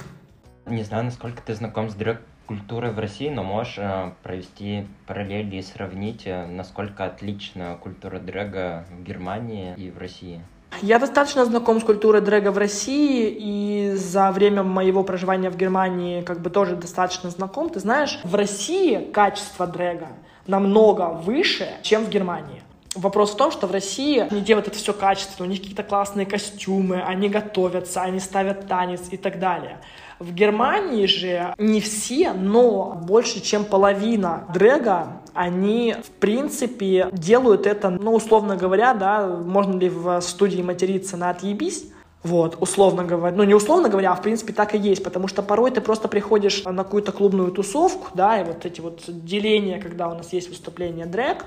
[0.66, 5.58] Не знаю, насколько ты знаком с драг культурой в России, но можешь э, провести параллели
[5.58, 10.42] и сравнить, э, насколько отлична культура дрэга в Германии и в России.
[10.82, 16.22] Я достаточно знаком с культурой дрэга в России, и за время моего проживания в Германии
[16.22, 17.70] как бы тоже достаточно знаком.
[17.70, 20.10] Ты знаешь, в России качество дрэга
[20.48, 22.64] намного выше, чем в Германии.
[22.96, 26.28] Вопрос в том, что в России они делают это все качественно, у них какие-то классные
[26.28, 29.80] костюмы, они готовятся, они ставят танец и так далее.
[30.20, 37.90] В Германии же не все, но больше чем половина дрэга, они, в принципе, делают это,
[37.90, 41.86] ну, условно говоря, да, можно ли в студии материться на «отъебись»,
[42.24, 43.36] вот, условно говоря.
[43.36, 46.08] Ну, не условно говоря, а в принципе так и есть, потому что порой ты просто
[46.08, 50.48] приходишь на какую-то клубную тусовку, да, и вот эти вот деления, когда у нас есть
[50.48, 51.44] выступление дрэк,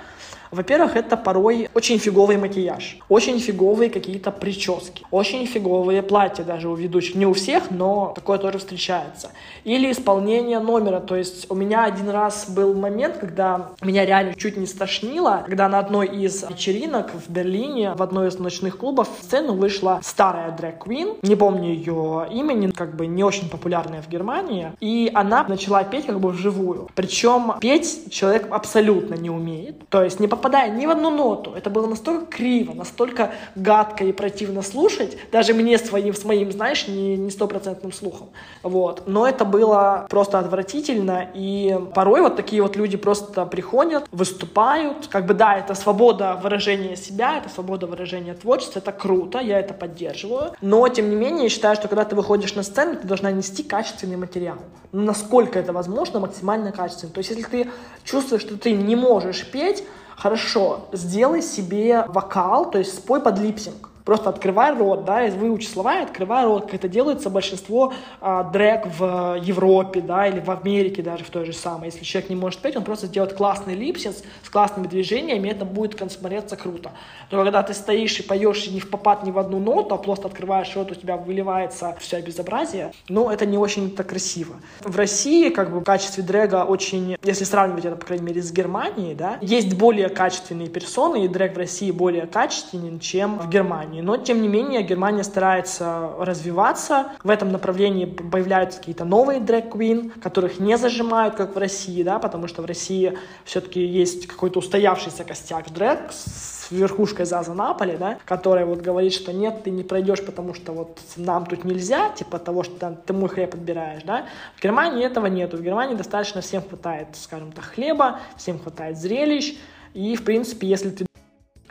[0.50, 6.74] во-первых, это порой очень фиговый макияж, очень фиговые какие-то прически, очень фиговые платья даже у
[6.74, 7.14] ведущих.
[7.16, 9.30] Не у всех, но такое тоже встречается.
[9.64, 11.00] Или исполнение номера.
[11.00, 15.68] То есть у меня один раз был момент, когда меня реально чуть не стошнило, когда
[15.68, 20.50] на одной из вечеринок в Берлине, в одной из ночных клубов, в сцену вышла старая
[20.56, 25.82] дрэк-квин, не помню ее имени, как бы не очень популярная в Германии, и она начала
[25.84, 26.88] петь как бы вживую.
[26.94, 31.52] Причем петь человек абсолютно не умеет, то есть не попадая ни в одну ноту.
[31.54, 36.86] Это было настолько криво, настолько гадко и противно слушать, даже мне своим, с моим, знаешь,
[36.88, 38.28] не стопроцентным слухом.
[38.62, 39.02] Вот.
[39.06, 45.26] Но это было просто отвратительно, и порой вот такие вот люди просто приходят, выступают, как
[45.26, 50.52] бы да, это свобода выражения себя, это свобода выражения творчества, это круто, я это поддерживаю,
[50.60, 53.62] но тем не менее я считаю, что когда ты выходишь на сцену, ты должна нести
[53.62, 54.58] качественный материал.
[54.92, 57.12] Насколько это возможно, максимально качественный.
[57.12, 57.70] То есть если ты
[58.04, 59.84] чувствуешь, что ты не можешь петь,
[60.16, 63.90] Хорошо, сделай себе вокал, то есть спой под липсинг.
[64.06, 68.44] Просто открывай рот, да, и выучи слова и открывай рот, как это делается большинство а,
[68.44, 71.86] дрэк в Европе, да, или в Америке даже в той же самой.
[71.86, 75.64] Если человек не может петь, он просто сделает классный липсинс с классными движениями, и это
[75.64, 76.92] будет смотреться круто.
[77.32, 80.28] Но когда ты стоишь и поешь не в попад ни в одну ноту, а просто
[80.28, 84.54] открываешь рот, у тебя выливается все безобразие, ну, это не очень-то красиво.
[84.82, 88.52] В России, как бы, в качестве дрэга очень, если сравнивать это, по крайней мере, с
[88.52, 93.95] Германией, да, есть более качественные персоны, и дрэк в России более качественен, чем в Германии
[93.96, 94.00] Германии.
[94.00, 97.12] Но, тем не менее, Германия старается развиваться.
[97.22, 102.48] В этом направлении появляются какие-то новые дрэк-квин, которых не зажимают, как в России, да, потому
[102.48, 108.66] что в России все-таки есть какой-то устоявшийся костяк дрэк с верхушкой Заза Наполи, да, которая
[108.66, 112.62] вот говорит, что нет, ты не пройдешь, потому что вот нам тут нельзя, типа того,
[112.64, 114.26] что там, ты мой хлеб отбираешь, да.
[114.56, 115.56] В Германии этого нету.
[115.56, 119.56] В Германии достаточно всем хватает, скажем так, хлеба, всем хватает зрелищ,
[119.94, 121.05] и, в принципе, если ты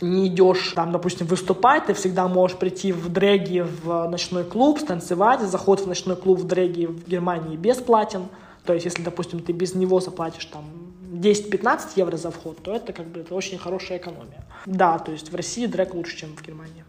[0.02, 5.42] не идешь, там, допустим, выступать, ты всегда можешь прийти в дрэге в ночной клуб, станцевать.
[5.42, 8.28] Заход в ночной клуб в дрэге в Германии бесплатен.
[8.66, 10.66] То есть, если, допустим, ты без него заплатишь там
[11.12, 14.44] 10-15 евро за вход, то это как бы это очень хорошая экономия.
[14.66, 16.84] Да, то есть в России дрэк лучше, чем в Германии.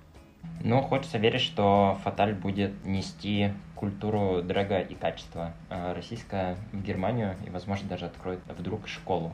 [0.64, 7.36] Ну, хочется верить, что Фаталь будет нести культуру дрэга и качество э, российское в Германию
[7.46, 9.32] и, возможно, даже откроет вдруг школу.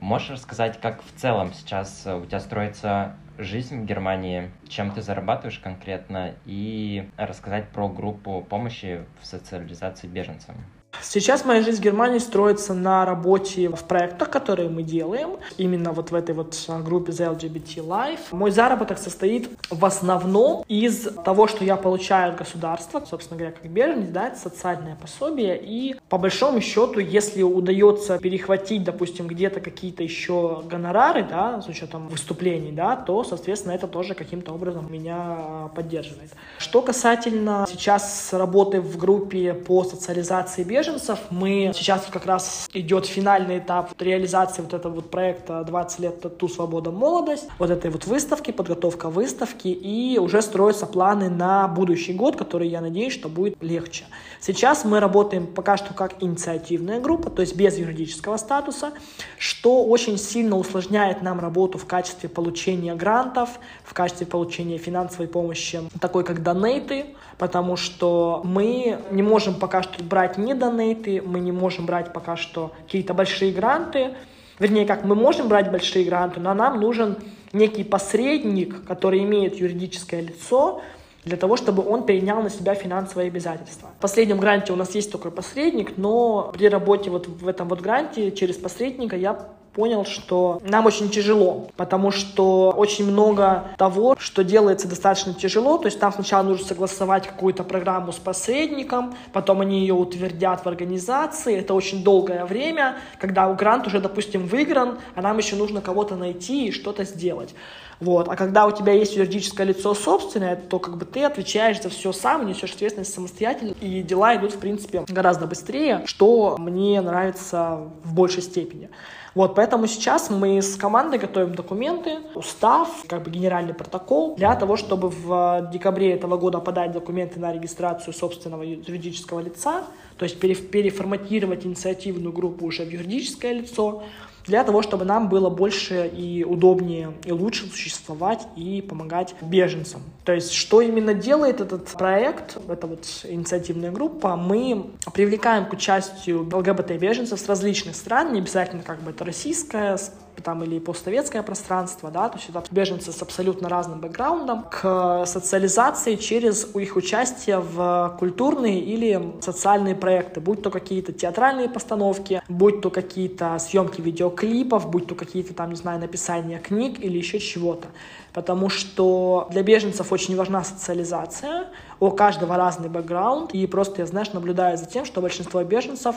[0.00, 5.00] Можешь рассказать, как в целом сейчас э, у тебя строится жизнь в Германии, чем ты
[5.00, 10.56] зарабатываешь конкретно, и рассказать про группу помощи в социализации беженцам?
[11.02, 16.10] Сейчас моя жизнь в Германии строится на работе в проектах, которые мы делаем, именно вот
[16.10, 18.20] в этой вот а, группе The LGBT Life.
[18.32, 23.70] Мой заработок состоит в основном из того, что я получаю от государства, собственно говоря, как
[23.70, 30.02] беженец, да, это социальное пособие, и по большому счету, если удается перехватить, допустим, где-то какие-то
[30.02, 36.32] еще гонорары, да, с учетом выступлений, да, то, соответственно, это тоже каким-то образом меня поддерживает.
[36.58, 41.18] Что касательно сейчас работы в группе по социализации беженцев, беженцев.
[41.30, 46.48] Мы сейчас как раз идет финальный этап реализации вот этого вот проекта 20 лет ту
[46.48, 52.36] свобода молодость, вот этой вот выставки, подготовка выставки, и уже строятся планы на будущий год,
[52.36, 54.04] который я надеюсь, что будет легче.
[54.40, 58.92] Сейчас мы работаем пока что как инициативная группа, то есть без юридического статуса,
[59.38, 63.50] что очень сильно усложняет нам работу в качестве получения грантов,
[63.84, 67.06] в качестве получения финансовой помощи, такой как донейты,
[67.38, 72.36] потому что мы не можем пока что брать ни донейты, мы не можем брать пока
[72.36, 74.14] что какие-то большие гранты,
[74.58, 77.16] вернее, как мы можем брать большие гранты, но нам нужен
[77.52, 80.82] некий посредник, который имеет юридическое лицо,
[81.24, 83.90] для того, чтобы он перенял на себя финансовые обязательства.
[83.98, 87.80] В последнем гранте у нас есть такой посредник, но при работе вот в этом вот
[87.80, 94.42] гранте через посредника я понял, что нам очень тяжело, потому что очень много того, что
[94.42, 99.80] делается достаточно тяжело, то есть там сначала нужно согласовать какую-то программу с посредником, потом они
[99.80, 105.36] ее утвердят в организации, это очень долгое время, когда грант уже, допустим, выигран, а нам
[105.36, 107.54] еще нужно кого-то найти и что-то сделать.
[108.00, 108.28] Вот.
[108.28, 112.12] А когда у тебя есть юридическое лицо собственное, то как бы ты отвечаешь за все
[112.12, 118.14] сам, несешь ответственность самостоятельно, и дела идут, в принципе, гораздо быстрее, что мне нравится в
[118.14, 118.90] большей степени.
[119.36, 124.76] Вот, поэтому сейчас мы с командой готовим документы, устав, как бы генеральный протокол для того,
[124.78, 129.84] чтобы в декабре этого года подать документы на регистрацию собственного юридического лица,
[130.16, 134.04] то есть переформатировать инициативную группу уже в юридическое лицо,
[134.46, 140.02] для того, чтобы нам было больше и удобнее и лучше существовать и помогать беженцам.
[140.24, 146.48] То есть, что именно делает этот проект, это вот инициативная группа, мы привлекаем к участию
[146.52, 149.98] ЛГБТ-беженцев с различных стран, не обязательно как бы это российская
[150.42, 156.16] там или постсоветское пространство, да, то есть это беженцы с абсолютно разным бэкграундом, к социализации
[156.16, 162.90] через их участие в культурные или социальные проекты, будь то какие-то театральные постановки, будь то
[162.90, 167.88] какие-то съемки видеоклипов, будь то какие-то там, не знаю, написания книг или еще чего-то.
[168.32, 171.68] Потому что для беженцев очень важна социализация,
[172.00, 176.16] у каждого разный бэкграунд, и просто я, знаешь, наблюдаю за тем, что большинство беженцев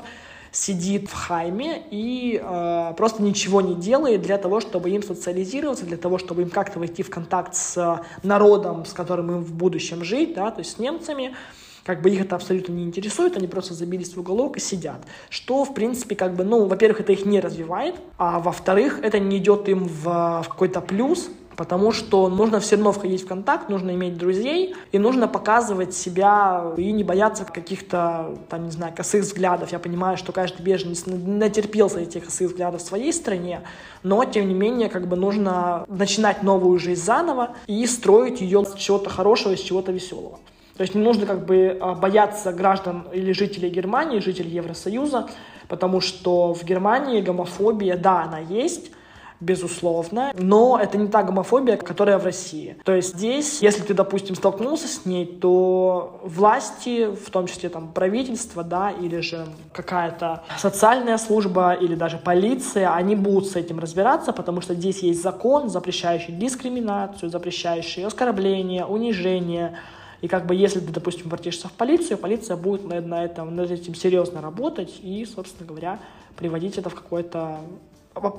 [0.51, 5.97] сидит в хайме и э, просто ничего не делает для того, чтобы им социализироваться, для
[5.97, 10.33] того, чтобы им как-то войти в контакт с народом, с которым им в будущем жить,
[10.33, 11.35] да, то есть с немцами,
[11.83, 15.01] как бы их это абсолютно не интересует, они просто забились в уголок и сидят.
[15.29, 19.37] Что, в принципе, как бы, ну, во-первых, это их не развивает, а во-вторых, это не
[19.37, 20.03] идет им в,
[20.43, 24.97] в какой-то плюс, потому что нужно все равно входить в контакт, нужно иметь друзей, и
[24.97, 29.73] нужно показывать себя и не бояться каких-то, там, не знаю, косых взглядов.
[29.73, 33.63] Я понимаю, что каждый беженец натерпелся этих косых взглядов в своей стране,
[34.03, 38.75] но, тем не менее, как бы нужно начинать новую жизнь заново и строить ее с
[38.75, 40.39] чего-то хорошего, с чего-то веселого.
[40.77, 45.27] То есть не нужно как бы а, бояться граждан или жителей Германии, жителей Евросоюза,
[45.67, 48.91] потому что в Германии гомофобия, да, она есть,
[49.39, 52.77] безусловно, но это не та гомофобия, которая в России.
[52.83, 57.91] То есть здесь, если ты, допустим, столкнулся с ней, то власти, в том числе там
[57.91, 64.33] правительство, да, или же какая-то социальная служба, или даже полиция, они будут с этим разбираться,
[64.33, 69.77] потому что здесь есть закон, запрещающий дискриминацию, запрещающий оскорбление, унижение,
[70.21, 73.71] и как бы если ты, допустим, обратишься в полицию, полиция будет на, на этом, над
[73.71, 75.99] этим серьезно работать и, собственно говоря,
[76.35, 77.59] приводить это в какое-то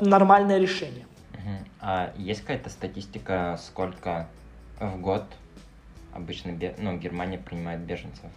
[0.00, 1.06] нормальное решение.
[1.80, 4.28] А есть какая-то статистика, сколько
[4.78, 5.24] в год
[6.12, 8.30] обычно ну, Германия принимает беженцев?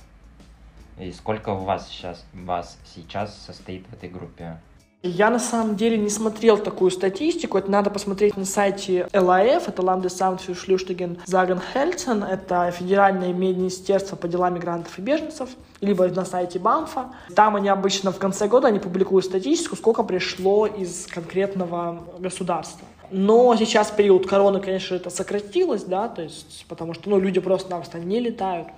[0.99, 4.59] И сколько у вас сейчас, вас сейчас состоит в этой группе?
[5.05, 7.57] Я на самом деле не смотрел такую статистику.
[7.57, 14.29] Это надо посмотреть на сайте ЛАФ, это Landesamt für Flüchtlinge Sagenhelsen, это Федеральное министерство по
[14.29, 15.49] делам мигрантов и беженцев,
[15.81, 17.09] либо на сайте БАМФа.
[17.35, 22.87] Там они обычно в конце года они публикуют статистику, сколько пришло из конкретного государства.
[23.11, 27.99] Но сейчас период короны, конечно, это сократилось, да, то есть, потому что, ну, люди просто-напросто
[27.99, 28.69] не летают.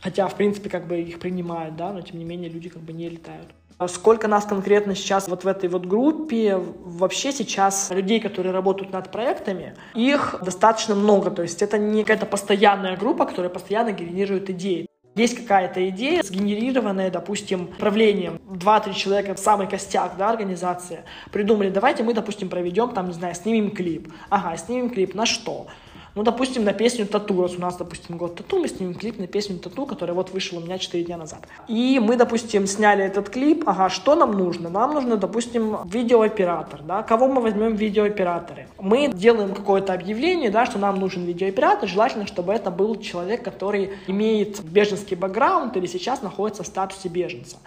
[0.00, 2.92] Хотя, в принципе, как бы их принимают, да, но тем не менее люди как бы
[2.92, 3.46] не летают.
[3.80, 8.92] А сколько нас конкретно сейчас вот в этой вот группе, вообще сейчас людей, которые работают
[8.92, 14.50] над проектами, их достаточно много, то есть это не какая-то постоянная группа, которая постоянно генерирует
[14.50, 14.86] идеи.
[15.14, 18.38] Есть какая-то идея, сгенерированная, допустим, правлением.
[18.50, 23.70] Два-три человека, самый костяк да, организации, придумали, давайте мы, допустим, проведем, там, не знаю, снимем
[23.70, 24.12] клип.
[24.28, 25.68] Ага, снимем клип на что?
[26.16, 27.40] Ну, допустим, на песню «Тату».
[27.40, 30.58] Раз у нас, допустим, год «Тату», мы снимем клип на песню «Тату», которая вот вышел
[30.58, 31.46] у меня 4 дня назад.
[31.68, 33.62] И мы, допустим, сняли этот клип.
[33.66, 34.68] Ага, что нам нужно?
[34.70, 37.04] Нам нужно, допустим, видеооператор, да?
[37.04, 38.66] Кого мы возьмем видеооператоры?
[38.80, 41.88] Мы делаем какое-то объявление, да, что нам нужен видеооператор.
[41.88, 47.58] Желательно, чтобы это был человек, который имеет беженский бэкграунд или сейчас находится в статусе беженца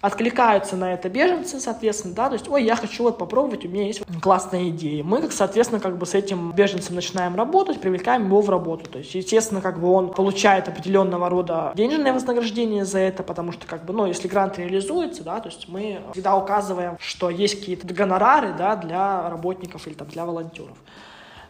[0.00, 3.86] откликаются на это беженцы, соответственно, да, то есть, ой, я хочу вот попробовать, у меня
[3.86, 5.04] есть классная идея.
[5.04, 8.88] Мы, как, соответственно, как бы с этим беженцем начинаем работать, привлекаем его в работу.
[8.90, 13.66] То есть, естественно, как бы он получает определенного рода денежное вознаграждение за это, потому что,
[13.66, 17.92] как бы, ну, если грант реализуется, да, то есть мы всегда указываем, что есть какие-то
[17.92, 20.76] гонорары, да, для работников или там для волонтеров.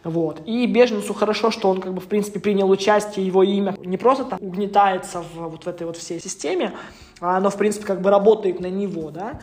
[0.03, 0.41] Вот.
[0.45, 4.25] И беженцу хорошо, что он, как бы, в принципе, принял участие, его имя не просто
[4.25, 6.73] там угнетается в, вот в этой вот всей системе,
[7.19, 9.39] а оно, в принципе, как бы работает на него, да.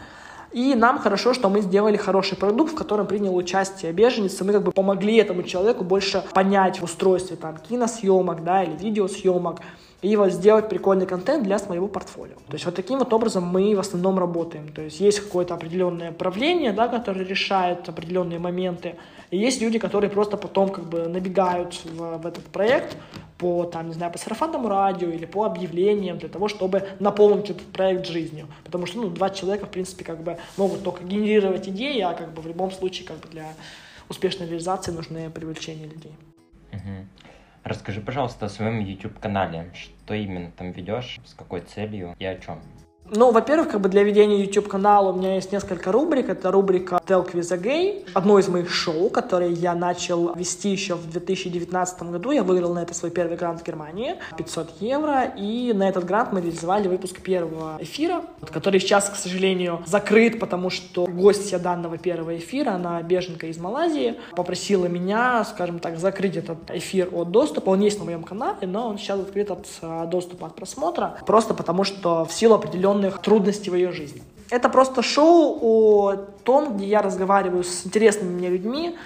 [0.51, 4.53] И нам хорошо, что мы сделали хороший продукт, в котором принял участие беженец, и мы
[4.53, 9.61] как бы помогли этому человеку больше понять в устройстве там киносъемок, да, или видеосъемок,
[10.01, 12.37] и вот сделать прикольный контент для своего портфолио.
[12.47, 14.73] То есть вот таким вот образом мы в основном работаем.
[14.73, 18.95] То есть есть какое-то определенное правление, да, которое решает определенные моменты,
[19.31, 22.97] и есть люди, которые просто потом как бы набегают в, в этот проект
[23.37, 27.67] по, там, не знаю, по сарафанному радио или по объявлениям для того, чтобы наполнить этот
[27.67, 28.47] проект жизнью.
[28.65, 32.33] Потому что, ну, два человека, в принципе, как бы могут только генерировать идеи, а как
[32.33, 33.53] бы в любом случае, как бы для
[34.09, 36.13] успешной реализации нужны привлечение людей.
[36.73, 37.28] Угу.
[37.69, 39.71] Расскажи, пожалуйста, о своем YouTube-канале.
[39.75, 42.63] Что именно там ведешь, с какой целью и о чем?
[43.11, 46.29] Ну, во-первых, как бы для ведения YouTube-канала у меня есть несколько рубрик.
[46.29, 50.95] Это рубрика Talk with a Gay, одно из моих шоу, которое я начал вести еще
[50.95, 52.33] в 2019 году.
[52.33, 56.33] Я выиграл на это свой первый грант в Германии, 500 евро, и на этот грант
[56.33, 62.37] мы реализовали выпуск первого эфира, который сейчас, к сожалению, закрыт, потому что гостья данного первого
[62.37, 67.71] эфира, она беженка из Малайзии, попросила меня, скажем так, закрыть этот эфир от доступа.
[67.71, 71.55] Он есть на моем канале, но он сейчас открыт от а, доступа от просмотра, просто
[71.55, 74.23] потому что в силу определенных определенных трудностей в ее жизни.
[74.51, 78.97] Это просто шоу о том, где я разговариваю с интересными мне людьми,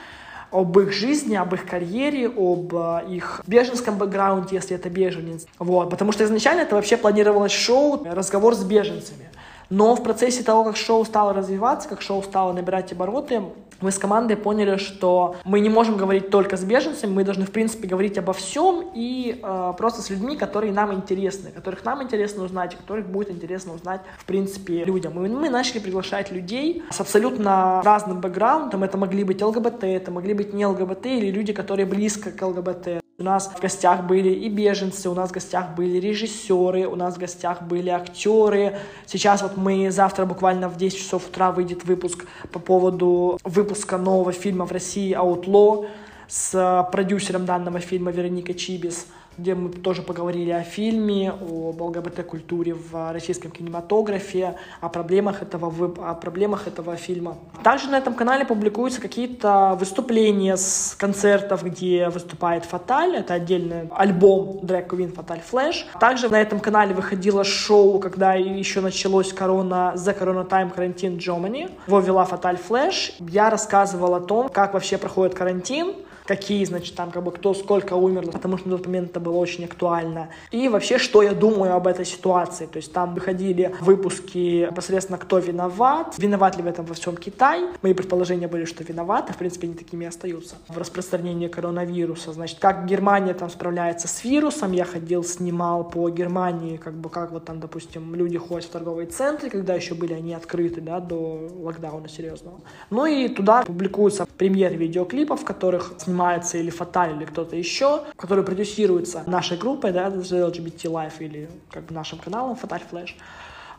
[0.50, 5.46] об их жизни, об их карьере, об э, их беженском бэкграунде, если это беженец.
[5.58, 9.30] Вот, потому что изначально это вообще планировалось шоу, разговор с беженцами.
[9.72, 13.40] Но в процессе того, как шоу стало развиваться, как шоу стало набирать обороты,
[13.80, 17.52] мы с командой поняли, что мы не можем говорить только с беженцами, мы должны, в
[17.52, 22.44] принципе, говорить обо всем и э, просто с людьми, которые нам интересны, которых нам интересно
[22.44, 25.24] узнать, которых будет интересно узнать, в принципе, людям.
[25.24, 28.84] И мы начали приглашать людей с абсолютно разным бэкграундом.
[28.84, 33.01] Это могли быть ЛГБТ, это могли быть не ЛГБТ или люди, которые близко к ЛГБТ.
[33.22, 37.14] У нас в гостях были и беженцы, у нас в гостях были режиссеры, у нас
[37.14, 38.80] в гостях были актеры.
[39.06, 44.32] Сейчас вот мы завтра буквально в 10 часов утра выйдет выпуск по поводу выпуска нового
[44.32, 45.86] фильма в России «Outlaw»
[46.26, 49.06] с продюсером данного фильма Вероникой Чибис.
[49.38, 55.72] Где мы тоже поговорили о фильме, о ЛГБТ-культуре в российском кинематографе, о проблемах этого,
[56.10, 57.36] о проблемах этого фильма.
[57.62, 64.60] Также на этом канале публикуются какие-то выступления с концертов, где выступает Фаталь, это отдельный альбом
[64.62, 65.84] Drag Queen Fatal Flash.
[65.98, 71.70] Также на этом канале выходило шоу, когда еще началось корона, The Corona Time Quarantine Germany.
[71.86, 73.12] Его вела Fatal Flash.
[73.18, 75.94] Я рассказывал о том, как вообще проходит карантин,
[76.24, 79.36] какие, значит, там, как бы, кто сколько умер, потому что на тот момент это было
[79.36, 80.28] очень актуально.
[80.50, 82.66] И вообще, что я думаю об этой ситуации.
[82.66, 87.64] То есть там выходили выпуски непосредственно, кто виноват, виноват ли в этом во всем Китай.
[87.82, 90.56] Мои предположения были, что виноваты, в принципе, они такими и остаются.
[90.68, 96.76] В распространении коронавируса, значит, как Германия там справляется с вирусом, я ходил, снимал по Германии,
[96.76, 100.34] как бы, как вот там, допустим, люди ходят в торговые центры, когда еще были они
[100.34, 102.60] открыты, да, до локдауна серьезного.
[102.90, 108.44] Ну и туда публикуются премьер видеоклипов, в которых снимается или Фаталь, или кто-то еще, который
[108.44, 113.16] продюсируется нашей группой, да, LGBT Life или как бы нашим каналом Фаталь Флэш.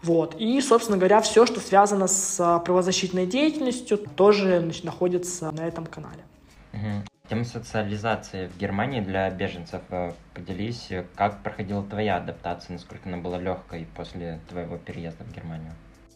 [0.01, 0.36] Вот.
[0.38, 5.86] И, собственно говоря, все, что связано с а, правозащитной деятельностью, тоже значит, находится на этом
[5.86, 6.23] канале.
[6.73, 7.05] Угу.
[7.29, 9.81] Тема социализации в Германии для беженцев.
[9.89, 15.71] Э, поделись, как проходила твоя адаптация, насколько она была легкой после твоего переезда в Германию?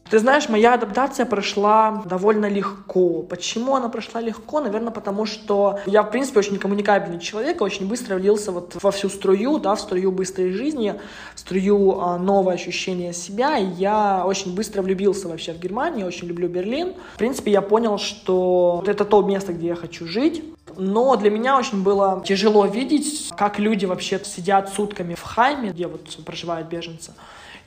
[0.10, 3.24] Ты знаешь, моя адаптация прошла довольно легко.
[3.24, 4.62] Почему она прошла легко?
[4.62, 9.10] Наверное, потому что я, в принципе, очень коммуникабельный человек, очень быстро влился вот во всю
[9.10, 10.96] струю, да, в струю быстрой жизни,
[11.36, 16.28] в струю а, новое ощущение себя, и я очень быстро влюбился вообще в Германию, очень
[16.28, 16.94] люблю Берлин.
[17.16, 20.44] В принципе, я понял, что это то место, где я хочу жить,
[20.78, 25.88] но для меня очень было тяжело видеть, как люди вообще сидят сутками в Хайме, где
[25.88, 27.14] вот проживают беженцы,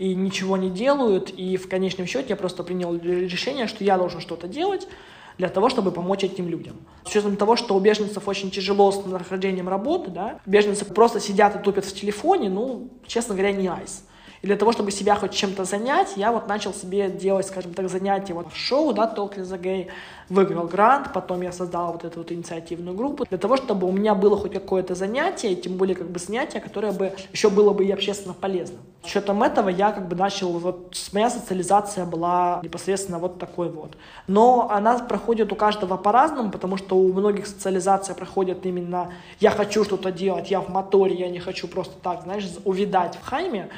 [0.01, 4.23] и ничего не делают, и в конечном счете я просто принял решение, что я должен
[4.23, 4.89] что-то делать
[5.37, 6.77] для того, чтобы помочь этим людям.
[7.05, 11.55] С учетом того, что у беженцев очень тяжело с нахождением работы, да, беженцы просто сидят
[11.57, 14.05] и тупят в телефоне, ну, честно говоря, не айс.
[14.43, 17.91] И для того, чтобы себя хоть чем-то занять, я вот начал себе делать, скажем так,
[17.91, 19.89] занятия вот шоу, да, Talk the Gay,
[20.31, 24.15] выиграл грант, потом я создал вот эту вот инициативную группу, для того, чтобы у меня
[24.15, 27.91] было хоть какое-то занятие, тем более как бы занятие, которое бы еще было бы и
[27.91, 28.81] общественно полезным.
[29.03, 33.97] С учетом этого я как бы начал, вот моя социализация была непосредственно вот такой вот.
[34.27, 39.85] Но она проходит у каждого по-разному, потому что у многих социализация проходит именно «я хочу
[39.85, 43.69] что-то делать, я в моторе, я не хочу просто так, знаешь, увидать в хайме»,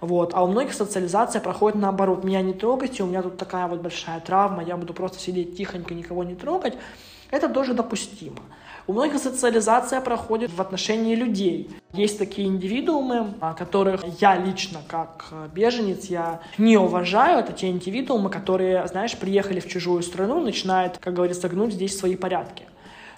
[0.00, 0.32] вот.
[0.34, 2.24] А у многих социализация проходит наоборот.
[2.24, 5.94] Меня не трогайте, у меня тут такая вот большая травма, я буду просто сидеть тихонько,
[5.94, 6.74] никого не трогать.
[7.30, 8.40] Это тоже допустимо.
[8.86, 11.70] У многих социализация проходит в отношении людей.
[11.92, 17.40] Есть такие индивидуумы, которых я лично, как беженец, я не уважаю.
[17.40, 22.16] Это те индивидуумы, которые, знаешь, приехали в чужую страну, начинают, как говорится, гнуть здесь свои
[22.16, 22.64] порядки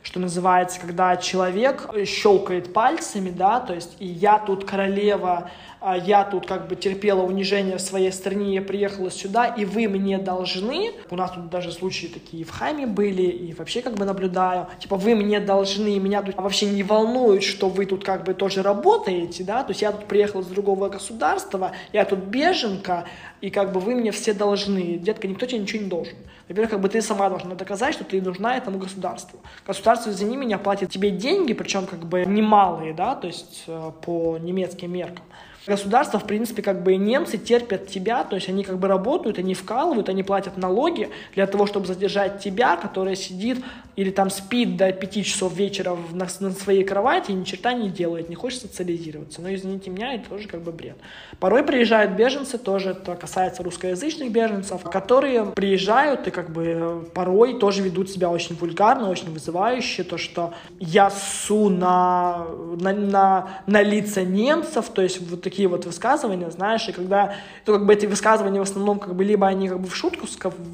[0.02, 5.50] что называется, когда человек щелкает пальцами, да, то есть и я тут королева
[5.80, 10.18] я тут как бы терпела унижение в своей стране, я приехала сюда, и вы мне
[10.18, 14.68] должны, у нас тут даже случаи такие в Хайме были, и вообще как бы наблюдаю,
[14.78, 18.62] типа вы мне должны, меня тут вообще не волнует, что вы тут как бы тоже
[18.62, 23.06] работаете, да, то есть я тут приехала с другого государства, я тут беженка,
[23.40, 26.16] и как бы вы мне все должны, детка, никто тебе ничего не должен.
[26.48, 29.38] Во-первых, как бы ты сама должна доказать, что ты нужна этому государству.
[29.64, 34.36] Государство, извини меня, платит тебе деньги, причем как бы немалые, да, то есть э, по
[34.36, 35.24] немецким меркам.
[35.66, 39.38] Государство, в принципе, как бы и немцы терпят тебя, то есть они как бы работают,
[39.38, 43.58] они вкалывают, они платят налоги для того, чтобы задержать тебя, которая сидит
[43.96, 47.90] или там спит до 5 часов вечера на, на своей кровати и ни черта не
[47.90, 49.42] делает, не хочет социализироваться.
[49.42, 50.96] Но, извините меня, это тоже как бы бред.
[51.38, 57.82] Порой приезжают беженцы, тоже это касается русскоязычных беженцев, которые приезжают и как бы порой тоже
[57.82, 62.46] ведут себя очень вульгарно, очень вызывающе, то, что я су на,
[62.80, 67.34] на, на, на лица немцев, то есть вот такие вот высказывания, знаешь, и когда,
[67.64, 70.26] то как бы эти высказывания в основном как бы либо они как бы в шутку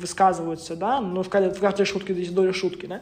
[0.02, 3.00] высказываются, да, но в каждой, в каждой шутке есть доля шутки, да,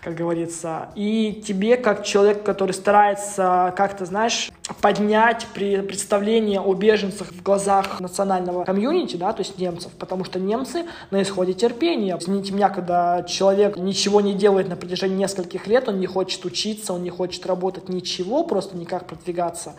[0.00, 0.88] как говорится.
[0.94, 8.00] И тебе, как человек, который старается как-то, знаешь, поднять при представление о беженцах в глазах
[8.00, 12.16] национального комьюнити, да, то есть немцев, потому что немцы на исходе терпения.
[12.18, 16.94] Извините меня, когда человек ничего не делает на протяжении нескольких лет, он не хочет учиться,
[16.94, 19.74] он не хочет работать ничего, просто никак продвигаться,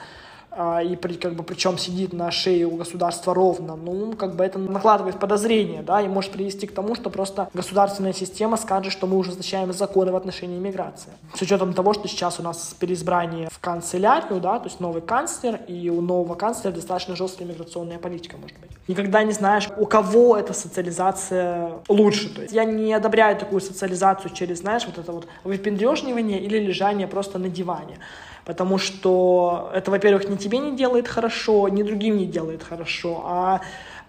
[0.84, 4.58] и при, как бы причем сидит на шее у государства ровно, ну, как бы это
[4.58, 9.18] накладывает подозрение, да, и может привести к тому, что просто государственная система скажет, что мы
[9.18, 11.12] ужесточаем законы в отношении иммиграции.
[11.36, 15.60] С учетом того, что сейчас у нас переизбрание в канцелярию, да, то есть новый канцлер,
[15.68, 18.72] и у нового канцлера достаточно жесткая миграционная политика, может быть.
[18.88, 22.34] Никогда не знаешь, у кого эта социализация лучше.
[22.34, 27.08] То есть я не одобряю такую социализацию через, знаешь, вот это вот выпендрежнивание или лежание
[27.08, 28.00] просто на диване.
[28.48, 33.60] Потому что это, во-первых, ни тебе не делает хорошо, ни другим не делает хорошо, а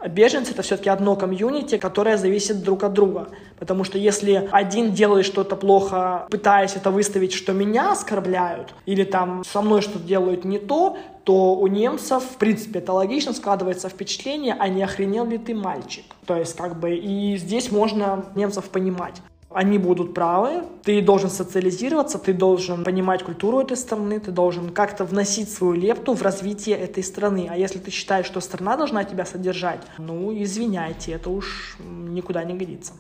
[0.07, 3.31] беженцы это все-таки одно комьюнити, которое зависит друг от друга.
[3.59, 9.43] Потому что если один делает что-то плохо, пытаясь это выставить, что меня оскорбляют, или там
[9.43, 14.55] со мной что-то делают не то, то у немцев, в принципе, это логично, складывается впечатление,
[14.57, 16.05] а не охренел ли ты мальчик.
[16.27, 19.21] То есть, как бы, и здесь можно немцев понимать
[19.51, 25.05] они будут правы, ты должен социализироваться, ты должен понимать культуру этой страны, ты должен как-то
[25.05, 27.49] вносить свою лепту в развитие этой страны.
[27.51, 32.55] А если ты считаешь, что страна должна тебя содержать, ну, извиняйте, это уж никуда не
[32.55, 32.93] годится.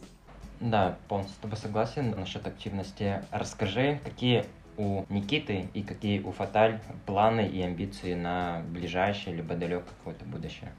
[0.60, 3.22] Да, полностью с тобой согласен насчет активности.
[3.30, 4.44] Расскажи, какие
[4.76, 10.72] у Никиты и какие у Фаталь планы и амбиции на ближайшее либо далекое какое-то будущее?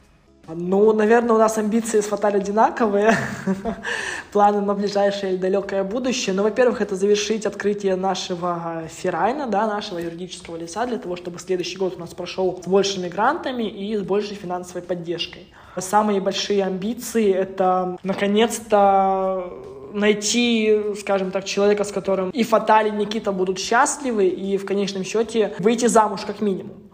[0.56, 3.16] Ну, наверное, у нас амбиции с Фаталь одинаковые,
[4.32, 6.34] планы на ближайшее и далекое будущее.
[6.34, 11.40] Но, ну, во-первых, это завершить открытие нашего Ферайна, да, нашего юридического лица, для того, чтобы
[11.40, 15.48] следующий год у нас прошел с большими грантами и с большей финансовой поддержкой.
[15.78, 19.54] Самые большие амбиции— это, наконец-то,
[19.94, 25.04] найти, скажем так, человека, с которым и Фаталь, и Никита будут счастливы, и в конечном
[25.04, 26.89] счете выйти замуж как минимум.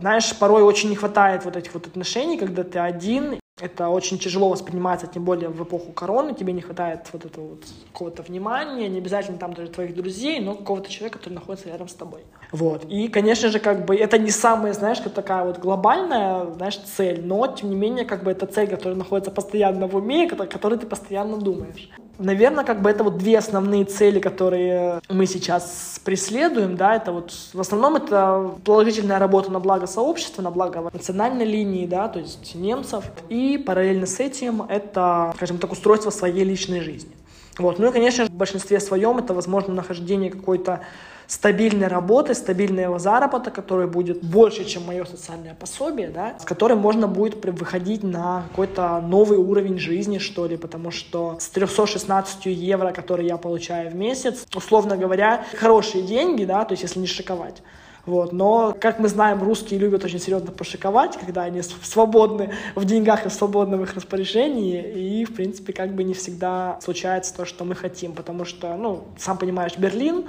[0.00, 4.50] Знаешь, порой очень не хватает вот этих вот отношений, когда ты один, это очень тяжело
[4.50, 8.98] воспринимается, тем более в эпоху короны, тебе не хватает вот этого вот какого-то внимания, не
[8.98, 12.20] обязательно там даже твоих друзей, но какого-то человека, который находится рядом с тобой.
[12.52, 12.84] Вот.
[12.84, 17.24] И, конечно же, как бы это не самая, знаешь, как такая вот глобальная, знаешь, цель,
[17.24, 20.78] но, тем не менее, как бы это цель, которая находится постоянно в уме, о которой
[20.78, 21.88] ты постоянно думаешь.
[22.18, 27.32] Наверное, как бы это вот две основные цели, которые мы сейчас преследуем, да, это вот
[27.52, 32.54] в основном это положительная работа на благо сообщества, на благо национальной линии, да, то есть
[32.54, 37.12] немцев, и параллельно с этим это, скажем так, устройство своей личной жизни.
[37.58, 37.78] Вот.
[37.78, 40.80] Ну и, конечно, в большинстве своем это, возможно, нахождение какой-то
[41.26, 47.08] стабильной работы, стабильного заработка, который будет больше, чем мое социальное пособие, да, с которым можно
[47.08, 53.28] будет выходить на какой-то новый уровень жизни, что ли, потому что с 316 евро, которые
[53.28, 57.62] я получаю в месяц, условно говоря, хорошие деньги, да, то есть если не шиковать,
[58.06, 58.32] вот.
[58.32, 63.30] Но, как мы знаем, русские любят очень серьезно пошиковать, когда они свободны в деньгах и
[63.30, 65.20] свободны в их распоряжении.
[65.20, 68.12] И, в принципе, как бы не всегда случается то, что мы хотим.
[68.12, 70.26] Потому что, ну, сам понимаешь, Берлин,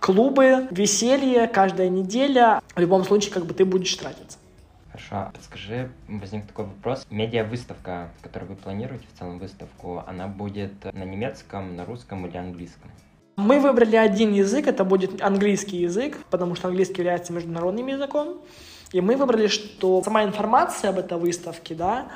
[0.00, 2.60] клубы, веселье каждая неделя.
[2.74, 4.38] В любом случае, как бы ты будешь тратиться.
[4.90, 5.30] Хорошо.
[5.32, 7.06] Подскажи, возник такой вопрос.
[7.10, 12.90] Медиа-выставка, которую вы планируете, в целом выставку, она будет на немецком, на русском или английском?
[13.36, 18.40] Мы выбрали один язык, это будет английский язык, потому что английский является международным языком.
[18.92, 22.08] И мы выбрали, что сама информация об этой выставке, да,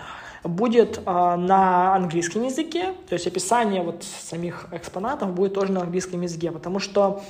[0.42, 6.20] будет э, на английском языке, то есть описание вот самих экспонатов будет тоже на английском
[6.20, 7.22] языке, потому что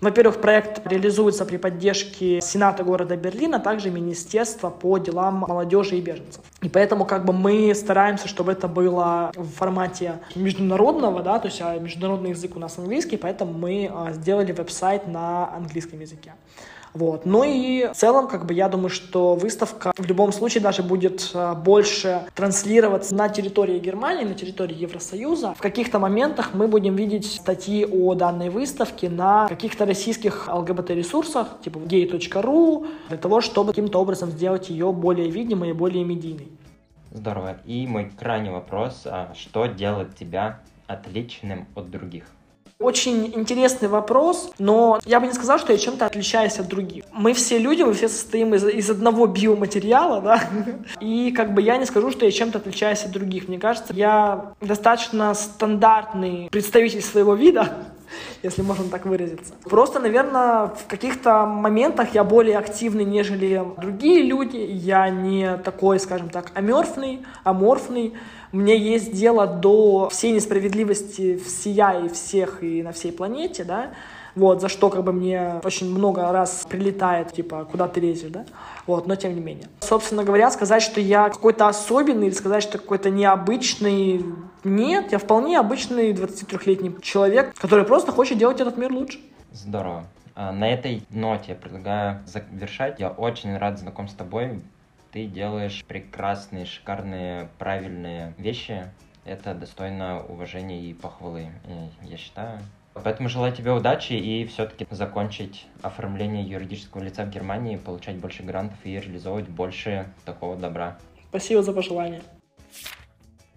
[0.00, 6.00] во-первых, проект реализуется при поддержке Сената города Берлина, а также Министерства по делам молодежи и
[6.00, 6.42] беженцев.
[6.62, 11.60] И поэтому как бы мы стараемся, чтобы это было в формате международного, да, то есть
[11.60, 16.32] а международный язык у нас английский, поэтому мы а, сделали веб-сайт на английском языке.
[16.94, 17.26] Вот.
[17.26, 21.30] Ну и в целом, как бы я думаю, что выставка в любом случае даже будет
[21.34, 25.54] э, больше транслироваться на территории Германии, на территории Евросоюза.
[25.54, 31.78] В каких-то моментах мы будем видеть статьи о данной выставке на каких-то российских ЛГБТ-ресурсах, типа
[31.78, 36.48] gay.ru, для того, чтобы каким-то образом сделать ее более видимой и более медийной.
[37.10, 37.58] Здорово.
[37.64, 39.02] И мой крайний вопрос.
[39.06, 42.24] А что делает тебя отличным от других?
[42.80, 47.06] Очень интересный вопрос, но я бы не сказал, что я чем-то отличаюсь от других.
[47.12, 50.44] Мы все люди, мы все состоим из, из одного биоматериала, да,
[51.00, 53.48] и как бы я не скажу, что я чем-то отличаюсь от других.
[53.48, 57.88] Мне кажется, я достаточно стандартный представитель своего вида,
[58.42, 59.54] если можно так выразиться.
[59.64, 64.56] Просто, наверное, в каких-то моментах я более активный, нежели другие люди.
[64.56, 68.14] Я не такой, скажем так, аморфный, аморфный.
[68.52, 73.90] Мне есть дело до всей несправедливости всея и всех и на всей планете, да,
[74.34, 78.44] вот, за что как бы мне очень много раз прилетает, типа, куда ты лезешь, да,
[78.86, 79.66] вот, но тем не менее.
[79.80, 84.24] Собственно говоря, сказать, что я какой-то особенный или сказать, что какой-то необычный,
[84.64, 89.18] нет, я вполне обычный 23-летний человек, который просто хочет делать этот мир лучше.
[89.52, 90.04] Здорово.
[90.34, 93.00] А, на этой ноте предлагаю завершать.
[93.00, 94.62] Я очень рад знаком с тобой.
[95.10, 98.84] Ты делаешь прекрасные, шикарные, правильные вещи.
[99.24, 101.48] Это достойно уважения и похвалы,
[102.02, 102.60] я считаю.
[103.04, 108.78] Поэтому желаю тебе удачи и все-таки закончить оформление юридического лица в Германии, получать больше грантов
[108.84, 110.98] и реализовывать больше такого добра.
[111.28, 112.22] Спасибо за пожелание.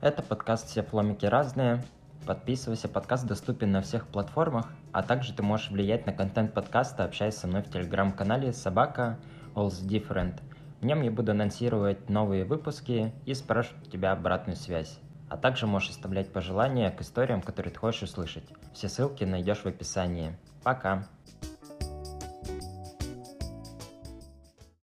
[0.02, 1.84] Это подкаст «Все фломики разные».
[2.26, 7.36] Подписывайся, подкаст доступен на всех платформах, а также ты можешь влиять на контент подкаста, общаясь
[7.36, 9.18] со мной в телеграм-канале собака
[9.56, 10.40] All's Different.
[10.82, 15.00] В нем я буду анонсировать новые выпуски и спрашивать у тебя обратную связь.
[15.32, 18.44] А также можешь оставлять пожелания к историям, которые ты хочешь услышать.
[18.74, 20.38] Все ссылки найдешь в описании.
[20.62, 21.08] Пока!